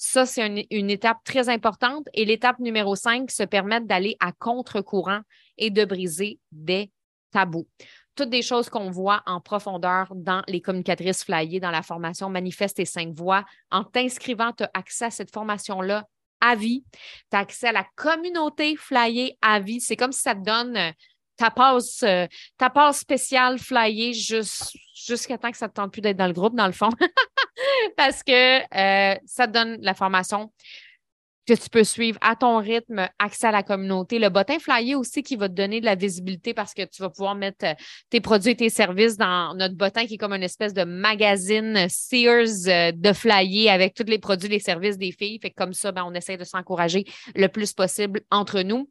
ça, 0.04 0.26
c'est 0.26 0.66
une, 0.72 0.90
étape 0.90 1.18
très 1.22 1.48
importante. 1.48 2.08
Et 2.12 2.24
l'étape 2.24 2.58
numéro 2.58 2.96
5, 2.96 3.30
se 3.30 3.44
permettre 3.44 3.86
d'aller 3.86 4.16
à 4.18 4.32
contre-courant 4.32 5.20
et 5.58 5.70
de 5.70 5.84
briser 5.84 6.40
des 6.50 6.90
tabous. 7.32 7.66
Toutes 8.14 8.30
des 8.30 8.42
choses 8.42 8.68
qu'on 8.68 8.90
voit 8.90 9.22
en 9.26 9.40
profondeur 9.40 10.12
dans 10.14 10.42
les 10.46 10.60
communicatrices 10.60 11.24
flyées, 11.24 11.60
dans 11.60 11.70
la 11.70 11.82
formation 11.82 12.28
Manifeste 12.28 12.78
et 12.78 12.84
cinq 12.84 13.14
voix. 13.14 13.44
En 13.70 13.84
t'inscrivant, 13.84 14.52
tu 14.52 14.64
as 14.64 14.70
accès 14.74 15.06
à 15.06 15.10
cette 15.10 15.32
formation-là 15.32 16.06
à 16.40 16.54
vie. 16.54 16.84
Tu 17.30 17.36
as 17.36 17.40
accès 17.40 17.68
à 17.68 17.72
la 17.72 17.86
communauté 17.96 18.76
flyée 18.76 19.38
à 19.40 19.60
vie. 19.60 19.80
C'est 19.80 19.96
comme 19.96 20.12
si 20.12 20.20
ça 20.20 20.34
te 20.34 20.42
donne 20.44 20.76
euh, 20.76 20.90
ta 21.36 21.50
passe, 21.50 22.02
euh, 22.02 22.26
ta 22.58 22.92
spéciale 22.92 23.58
flyée 23.58 24.12
jusqu'à 24.12 25.38
temps 25.38 25.50
que 25.50 25.56
ça 25.56 25.66
ne 25.66 25.70
te 25.70 25.76
tente 25.76 25.92
plus 25.92 26.02
d'être 26.02 26.18
dans 26.18 26.26
le 26.26 26.32
groupe, 26.34 26.54
dans 26.54 26.66
le 26.66 26.72
fond. 26.72 26.90
parce 27.96 28.22
que 28.22 28.60
euh, 28.60 29.16
ça 29.24 29.46
te 29.46 29.52
donne 29.52 29.78
la 29.80 29.94
formation 29.94 30.52
que 31.46 31.54
tu 31.54 31.68
peux 31.70 31.84
suivre 31.84 32.18
à 32.20 32.36
ton 32.36 32.58
rythme, 32.58 33.08
accès 33.18 33.48
à 33.48 33.50
la 33.50 33.62
communauté. 33.62 34.18
Le 34.18 34.28
bottin 34.28 34.58
flyer 34.58 34.98
aussi 34.98 35.22
qui 35.22 35.36
va 35.36 35.48
te 35.48 35.54
donner 35.54 35.80
de 35.80 35.84
la 35.84 35.94
visibilité 35.94 36.54
parce 36.54 36.72
que 36.72 36.82
tu 36.82 37.02
vas 37.02 37.10
pouvoir 37.10 37.34
mettre 37.34 37.64
euh, 37.64 37.74
tes 38.10 38.20
produits 38.20 38.52
et 38.52 38.56
tes 38.56 38.70
services 38.70 39.16
dans 39.16 39.54
notre 39.54 39.74
bottin 39.74 40.06
qui 40.06 40.14
est 40.14 40.18
comme 40.18 40.32
une 40.32 40.42
espèce 40.42 40.72
de 40.72 40.84
magazine 40.84 41.86
Sears 41.88 42.68
euh, 42.68 42.92
de 42.92 43.12
flyer 43.12 43.72
avec 43.72 43.94
tous 43.94 44.04
les 44.04 44.18
produits 44.18 44.46
et 44.46 44.52
les 44.52 44.60
services 44.60 44.98
des 44.98 45.12
filles. 45.12 45.38
Fait 45.42 45.50
comme 45.50 45.72
ça, 45.72 45.90
ben, 45.90 46.04
on 46.06 46.14
essaie 46.14 46.36
de 46.36 46.44
s'encourager 46.44 47.04
le 47.34 47.48
plus 47.48 47.72
possible 47.72 48.20
entre 48.30 48.60
nous. 48.60 48.88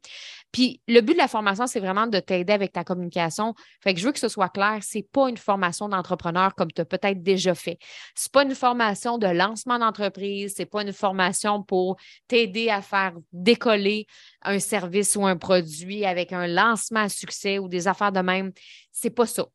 Puis 0.52 0.82
le 0.86 1.00
but 1.00 1.14
de 1.14 1.18
la 1.18 1.28
formation, 1.28 1.66
c'est 1.66 1.80
vraiment 1.80 2.06
de 2.06 2.20
t'aider 2.20 2.52
avec 2.52 2.72
ta 2.72 2.84
communication. 2.84 3.54
Fait 3.82 3.94
que 3.94 4.00
je 4.00 4.04
veux 4.04 4.12
que 4.12 4.18
ce 4.18 4.28
soit 4.28 4.50
clair, 4.50 4.80
c'est 4.82 5.06
pas 5.10 5.30
une 5.30 5.38
formation 5.38 5.88
d'entrepreneur 5.88 6.54
comme 6.54 6.70
tu 6.70 6.82
as 6.82 6.84
peut-être 6.84 7.22
déjà 7.22 7.54
fait. 7.54 7.78
C'est 8.14 8.30
pas 8.30 8.42
une 8.42 8.54
formation 8.54 9.16
de 9.16 9.26
lancement 9.26 9.78
d'entreprise, 9.78 10.52
c'est 10.54 10.66
pas 10.66 10.82
une 10.82 10.92
formation 10.92 11.62
pour 11.62 11.96
t'aider 12.28 12.41
à 12.70 12.82
faire 12.82 13.14
décoller 13.32 14.06
un 14.42 14.58
service 14.58 15.16
ou 15.16 15.26
un 15.26 15.36
produit 15.36 16.04
avec 16.04 16.32
un 16.32 16.46
lancement 16.46 17.00
à 17.00 17.08
succès 17.08 17.58
ou 17.58 17.68
des 17.68 17.88
affaires 17.88 18.12
de 18.12 18.20
même. 18.20 18.52
C'est 18.90 19.10
pas 19.10 19.26
ça. 19.26 19.46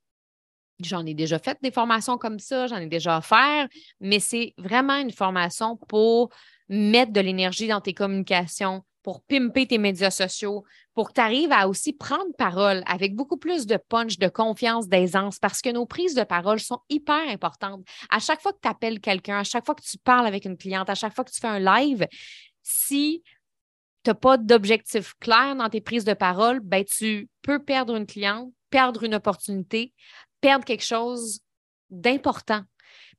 J'en 0.80 1.06
ai 1.06 1.14
déjà 1.14 1.40
fait 1.40 1.58
des 1.62 1.72
formations 1.72 2.18
comme 2.18 2.40
ça, 2.40 2.68
j'en 2.68 2.78
ai 2.78 2.86
déjà 2.86 3.18
offert, 3.18 3.68
mais 4.00 4.20
c'est 4.20 4.54
vraiment 4.58 4.98
une 4.98 5.12
formation 5.12 5.76
pour 5.88 6.30
mettre 6.70 7.12
de 7.12 7.20
l'énergie 7.20 7.68
dans 7.68 7.82
tes 7.82 7.94
communications, 7.94 8.84
pour 9.02 9.22
pimper 9.22 9.66
tes 9.66 9.78
médias 9.78 10.12
sociaux, 10.12 10.66
pour 10.94 11.08
que 11.08 11.14
tu 11.14 11.22
arrives 11.22 11.54
à 11.54 11.70
aussi 11.70 11.94
prendre 11.94 12.36
parole 12.38 12.84
avec 12.88 13.16
beaucoup 13.16 13.38
plus 13.38 13.66
de 13.66 13.78
punch, 13.78 14.20
de 14.20 14.28
confiance, 14.28 14.90
d'aisance, 14.90 15.40
parce 15.40 15.62
que 15.62 15.70
nos 15.70 15.86
prises 15.86 16.14
de 16.14 16.24
parole 16.24 16.60
sont 16.60 16.82
hyper 16.90 17.30
importantes. 17.30 17.86
À 18.10 18.20
chaque 18.20 18.42
fois 18.42 18.52
que 18.52 18.60
tu 18.62 18.68
appelles 18.68 19.00
quelqu'un, 19.00 19.40
à 19.40 19.44
chaque 19.44 19.66
fois 19.66 19.76
que 19.76 19.84
tu 19.84 19.98
parles 19.98 20.28
avec 20.28 20.44
une 20.44 20.58
cliente, 20.58 20.90
à 20.90 20.96
chaque 20.96 21.16
fois 21.16 21.24
que 21.24 21.32
tu 21.32 21.40
fais 21.40 21.48
un 21.48 21.60
live, 21.60 22.06
si 22.68 23.24
tu 24.04 24.10
n'as 24.10 24.14
pas 24.14 24.38
d'objectif 24.38 25.14
clair 25.22 25.56
dans 25.56 25.70
tes 25.70 25.80
prises 25.80 26.04
de 26.04 26.14
parole, 26.14 26.60
ben, 26.60 26.84
tu 26.84 27.30
peux 27.42 27.64
perdre 27.64 27.96
une 27.96 28.06
cliente, 28.06 28.52
perdre 28.70 29.04
une 29.04 29.16
opportunité, 29.16 29.94
perdre 30.42 30.66
quelque 30.66 30.84
chose 30.84 31.40
d'important. 31.90 32.64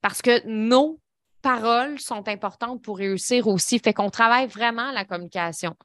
Parce 0.01 0.21
que 0.21 0.45
nos 0.47 1.01
paroles 1.41 1.99
sont 1.99 2.27
importantes 2.27 2.83
pour 2.83 2.99
réussir 2.99 3.47
aussi. 3.47 3.79
Fait 3.79 3.93
qu'on 3.93 4.11
travaille 4.11 4.47
vraiment 4.47 4.91
la 4.91 5.03
communication. 5.03 5.75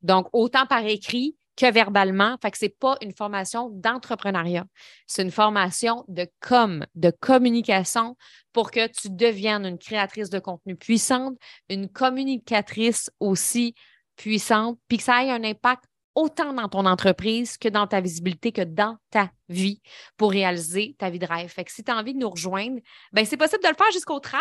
Donc, 0.00 0.28
autant 0.32 0.64
par 0.66 0.84
écrit 0.86 1.36
que 1.56 1.70
verbalement. 1.70 2.36
Fait 2.40 2.50
que 2.50 2.58
c'est 2.58 2.76
pas 2.78 2.96
une 3.02 3.12
formation 3.12 3.68
d'entrepreneuriat. 3.70 4.64
C'est 5.06 5.22
une 5.22 5.30
formation 5.30 6.04
de 6.08 6.26
com, 6.40 6.86
de 6.94 7.10
communication 7.20 8.16
pour 8.52 8.70
que 8.70 8.86
tu 8.86 9.10
deviennes 9.10 9.66
une 9.66 9.78
créatrice 9.78 10.30
de 10.30 10.38
contenu 10.38 10.76
puissante, 10.76 11.36
une 11.68 11.88
communicatrice 11.88 13.10
aussi 13.20 13.74
puissante, 14.16 14.78
puis 14.88 14.98
que 14.98 15.04
ça 15.04 15.24
ait 15.24 15.30
un 15.30 15.44
impact 15.44 15.84
autant 16.14 16.52
dans 16.52 16.68
ton 16.68 16.86
entreprise 16.86 17.56
que 17.56 17.68
dans 17.68 17.86
ta 17.86 18.00
visibilité, 18.00 18.52
que 18.52 18.62
dans 18.62 18.96
ta 19.10 19.30
vie 19.48 19.80
pour 20.16 20.30
réaliser 20.30 20.96
ta 20.98 21.10
vie 21.10 21.18
de 21.18 21.26
rêve. 21.26 21.52
Si 21.68 21.84
tu 21.84 21.90
as 21.90 21.96
envie 21.96 22.14
de 22.14 22.18
nous 22.18 22.30
rejoindre, 22.30 22.80
ben 23.12 23.24
c'est 23.24 23.36
possible 23.36 23.62
de 23.62 23.68
le 23.68 23.74
faire 23.74 23.90
jusqu'au 23.92 24.20
13 24.20 24.40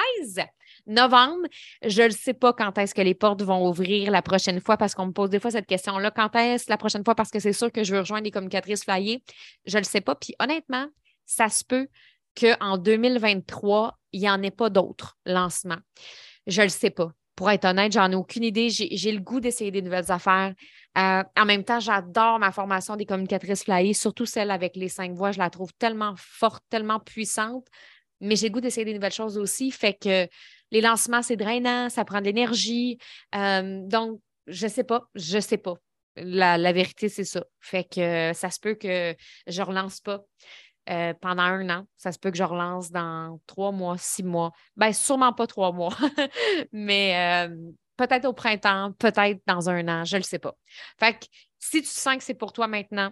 novembre. 0.88 1.48
Je 1.86 2.04
ne 2.04 2.10
sais 2.10 2.34
pas 2.34 2.54
quand 2.54 2.78
est-ce 2.78 2.94
que 2.94 3.02
les 3.02 3.14
portes 3.14 3.42
vont 3.42 3.68
ouvrir 3.68 4.12
la 4.12 4.22
prochaine 4.22 4.60
fois 4.60 4.78
parce 4.78 4.96
qu'on 4.96 5.08
me 5.08 5.12
pose 5.12 5.30
des 5.30 5.40
fois 5.40 5.52
cette 5.52 5.68
question-là. 5.68 6.12
Quand 6.12 6.36
est-ce 6.36 6.70
la 6.70 6.78
prochaine 6.78 7.04
fois? 7.04 7.16
Parce 7.16 7.30
que 7.30 7.40
c'est 7.40 7.54
sûr 7.54 7.72
que 7.72 7.84
je 7.84 7.94
veux 7.94 8.00
rejoindre 8.00 8.24
les 8.24 8.32
communicatrices 8.32 8.84
flyées. 8.84 9.24
Je 9.66 9.78
ne 9.78 9.82
le 9.82 9.88
sais 9.88 10.02
pas. 10.02 10.16
Puis 10.16 10.36
honnêtement, 10.40 10.88
ça 11.26 11.50
se 11.50 11.64
peut 11.64 11.88
qu'en 12.40 12.78
2023, 12.78 14.00
il 14.12 14.22
n'y 14.22 14.30
en 14.30 14.42
ait 14.42 14.52
pas 14.52 14.70
d'autres 14.70 15.18
lancements. 15.26 15.80
Je 16.48 16.62
ne 16.62 16.66
le 16.66 16.72
sais 16.72 16.90
pas. 16.90 17.12
Pour 17.40 17.50
être 17.50 17.64
honnête, 17.64 17.94
j'en 17.94 18.12
ai 18.12 18.16
aucune 18.16 18.44
idée. 18.44 18.70
J'ai 18.70 19.12
le 19.14 19.22
goût 19.22 19.40
d'essayer 19.40 19.72
des 19.72 19.82
nouvelles 19.82 20.12
affaires. 20.12 20.54
Euh, 20.98 21.24
en 21.38 21.46
même 21.46 21.64
temps, 21.64 21.80
j'adore 21.80 22.38
ma 22.38 22.52
formation 22.52 22.98
des 22.98 23.06
communicatrices 23.06 23.64
flyées, 23.64 23.94
surtout 23.94 24.26
celle 24.26 24.52
avec 24.52 24.76
les 24.76 24.90
cinq 24.90 25.14
voix. 25.14 25.32
Je 25.32 25.40
la 25.40 25.50
trouve 25.50 25.72
tellement 25.80 26.16
forte, 26.18 26.62
tellement 26.70 27.00
puissante. 27.00 27.66
Mais 28.20 28.36
j'ai 28.36 28.50
le 28.50 28.54
goût 28.54 28.60
d'essayer 28.60 28.84
des 28.84 28.94
nouvelles 28.94 29.14
choses 29.14 29.38
aussi. 29.38 29.72
Fait 29.72 29.94
que 29.94 30.28
les 30.72 30.82
lancements, 30.82 31.22
c'est 31.22 31.38
drainant, 31.38 31.88
ça 31.90 32.04
prend 32.04 32.20
de 32.20 32.26
l'énergie. 32.26 32.98
Euh, 33.34 33.84
donc, 33.86 34.20
je 34.48 34.66
ne 34.66 34.72
sais 34.72 34.84
pas. 34.84 35.04
Je 35.16 35.38
ne 35.38 35.42
sais 35.42 35.58
pas. 35.58 35.76
La, 36.18 36.58
la 36.58 36.74
vérité, 36.74 37.08
c'est 37.08 37.24
ça. 37.24 37.46
Fait 37.62 37.86
que 37.86 38.34
ça 38.34 38.50
se 38.50 38.60
peut 38.60 38.76
que 38.76 39.16
je 39.48 39.62
ne 39.62 39.66
relance 39.66 40.02
pas. 40.02 40.26
Euh, 40.90 41.14
pendant 41.22 41.44
un 41.44 41.70
an. 41.70 41.86
Ça 41.98 42.12
se 42.12 42.18
peut 42.18 42.32
que 42.32 42.38
je 42.38 42.44
relance 42.44 42.90
dans 42.90 43.40
trois 43.46 43.72
mois, 43.72 43.96
six 44.00 44.24
mois. 44.24 44.54
Bien, 44.76 44.92
sûrement 44.92 45.34
pas 45.34 45.46
trois 45.46 45.72
mois, 45.72 45.96
mais 46.72 47.48
euh, 47.48 47.56
peut-être 47.96 48.26
au 48.26 48.34
printemps, 48.34 48.94
peut-être 48.98 49.40
dans 49.46 49.70
un 49.70 49.88
an, 49.88 50.04
je 50.04 50.16
ne 50.16 50.22
le 50.22 50.24
sais 50.24 50.40
pas. 50.40 50.58
Fait 51.00 51.14
que 51.14 51.28
si 51.60 51.84
tu 51.84 51.88
sens 51.90 52.18
que 52.18 52.24
c'est 52.24 52.34
pour 52.34 52.54
toi 52.54 52.66
maintenant, 52.66 53.12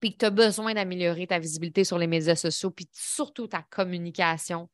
puis 0.00 0.14
que 0.14 0.18
tu 0.18 0.24
as 0.24 0.30
besoin 0.30 0.74
d'améliorer 0.74 1.28
ta 1.28 1.38
visibilité 1.38 1.84
sur 1.84 1.96
les 1.96 2.08
médias 2.08 2.34
sociaux, 2.34 2.72
puis 2.72 2.88
surtout 2.92 3.46
ta 3.46 3.62
communication, 3.70 4.68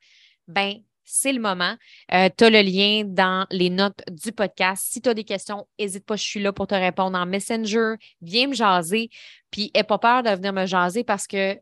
ben 0.49 0.81
c'est 1.05 1.33
le 1.33 1.41
moment. 1.41 1.77
Euh, 2.13 2.29
tu 2.37 2.45
as 2.45 2.51
le 2.51 2.63
lien 2.63 3.05
dans 3.05 3.47
les 3.51 3.71
notes 3.71 4.03
du 4.11 4.33
podcast. 4.33 4.87
Si 4.91 5.01
tu 5.01 5.09
as 5.09 5.15
des 5.15 5.25
questions, 5.25 5.69
n'hésite 5.79 6.05
pas, 6.05 6.17
je 6.17 6.23
suis 6.23 6.41
là 6.41 6.53
pour 6.53 6.67
te 6.67 6.75
répondre 6.75 7.17
en 7.17 7.27
Messenger. 7.27 7.95
Viens 8.23 8.49
me 8.49 8.55
jaser. 8.55 9.11
Puis, 9.51 9.71
n'aie 9.75 9.85
pas 9.85 9.99
peur 9.99 10.23
de 10.23 10.31
venir 10.31 10.53
me 10.53 10.67
jaser 10.67 11.05
parce 11.05 11.27
que 11.27 11.57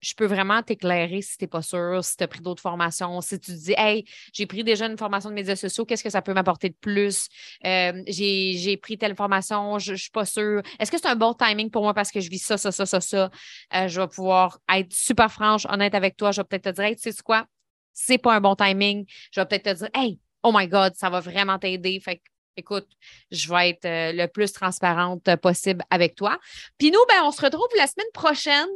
je 0.00 0.14
peux 0.14 0.26
vraiment 0.26 0.62
t'éclairer 0.62 1.22
si 1.22 1.36
tu 1.36 1.44
n'es 1.44 1.48
pas 1.48 1.62
sûr, 1.62 2.02
si 2.02 2.16
tu 2.16 2.24
as 2.24 2.28
pris 2.28 2.40
d'autres 2.40 2.62
formations, 2.62 3.20
si 3.20 3.38
tu 3.38 3.52
te 3.52 3.56
dis, 3.56 3.74
hey, 3.76 4.04
j'ai 4.32 4.46
pris 4.46 4.64
déjà 4.64 4.86
une 4.86 4.96
formation 4.96 5.30
de 5.30 5.34
médias 5.34 5.56
sociaux, 5.56 5.84
qu'est-ce 5.84 6.02
que 6.02 6.10
ça 6.10 6.22
peut 6.22 6.32
m'apporter 6.32 6.70
de 6.70 6.76
plus? 6.80 7.28
Euh, 7.64 8.02
j'ai 8.06 8.76
pris 8.78 8.98
telle 8.98 9.14
formation, 9.14 9.78
je 9.78 9.92
ne 9.92 9.96
suis 9.96 10.10
pas 10.10 10.24
sûre. 10.24 10.62
Est-ce 10.78 10.90
que 10.90 10.98
c'est 10.98 11.08
un 11.08 11.16
bon 11.16 11.34
timing 11.34 11.70
pour 11.70 11.82
moi 11.82 11.94
parce 11.94 12.10
que 12.10 12.20
je 12.20 12.30
vis 12.30 12.38
ça, 12.38 12.56
ça, 12.56 12.72
ça, 12.72 12.86
ça, 12.86 13.00
ça? 13.00 13.30
Euh, 13.74 13.88
je 13.88 14.00
vais 14.00 14.08
pouvoir 14.08 14.58
être 14.74 14.92
super 14.92 15.30
franche, 15.30 15.66
honnête 15.68 15.94
avec 15.94 16.16
toi. 16.16 16.32
Je 16.32 16.40
vais 16.40 16.44
peut-être 16.44 16.64
te 16.64 16.70
dire, 16.70 16.84
hey, 16.84 16.96
tu 16.96 17.12
sais 17.12 17.22
quoi? 17.22 17.46
C'est 17.92 18.18
pas 18.18 18.34
un 18.34 18.40
bon 18.40 18.54
timing. 18.54 19.04
Je 19.32 19.40
vais 19.40 19.46
peut-être 19.46 19.64
te 19.64 19.78
dire, 19.78 19.88
hey, 19.94 20.18
oh 20.42 20.52
my 20.54 20.66
God, 20.66 20.94
ça 20.94 21.10
va 21.10 21.20
vraiment 21.20 21.58
t'aider. 21.58 22.00
Fait 22.00 22.22
écoute, 22.56 22.88
je 23.30 23.48
vais 23.48 23.70
être 23.70 23.84
euh, 23.84 24.12
le 24.12 24.26
plus 24.26 24.52
transparente 24.52 25.34
possible 25.36 25.82
avec 25.90 26.14
toi. 26.14 26.38
Puis 26.78 26.90
nous, 26.90 27.00
ben, 27.08 27.22
on 27.24 27.32
se 27.32 27.42
retrouve 27.42 27.68
la 27.76 27.86
semaine 27.86 28.10
prochaine. 28.12 28.68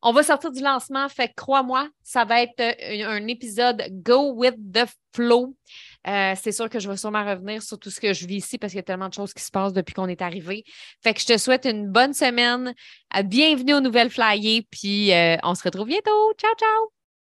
On 0.00 0.12
va 0.12 0.22
sortir 0.22 0.52
du 0.52 0.62
lancement, 0.62 1.08
fait 1.08 1.32
crois-moi, 1.36 1.88
ça 2.04 2.24
va 2.24 2.42
être 2.42 2.60
euh, 2.60 3.04
un, 3.08 3.26
épisode 3.26 3.82
Go 3.90 4.32
with 4.32 4.54
the 4.72 4.88
Flow. 5.12 5.56
Euh, 6.06 6.34
c'est 6.40 6.52
sûr 6.52 6.70
que 6.70 6.78
je 6.78 6.88
vais 6.88 6.96
sûrement 6.96 7.24
revenir 7.24 7.62
sur 7.62 7.78
tout 7.80 7.90
ce 7.90 7.98
que 7.98 8.12
je 8.12 8.26
vis 8.26 8.36
ici 8.36 8.58
parce 8.58 8.72
qu'il 8.72 8.78
y 8.78 8.80
a 8.80 8.84
tellement 8.84 9.08
de 9.08 9.14
choses 9.14 9.34
qui 9.34 9.42
se 9.42 9.50
passent 9.50 9.72
depuis 9.72 9.94
qu'on 9.94 10.06
est 10.06 10.22
arrivé. 10.22 10.62
Fait 11.02 11.14
que 11.14 11.20
je 11.20 11.26
te 11.26 11.36
souhaite 11.36 11.64
une 11.64 11.88
bonne 11.88 12.14
semaine. 12.14 12.74
Bienvenue 13.24 13.74
aux 13.74 13.80
Nouvelles 13.80 14.10
Flyers, 14.10 14.62
puis 14.70 15.12
euh, 15.12 15.36
on 15.42 15.56
se 15.56 15.64
retrouve 15.64 15.88
bientôt. 15.88 16.32
Ciao, 16.38 16.54
ciao! 16.54 16.97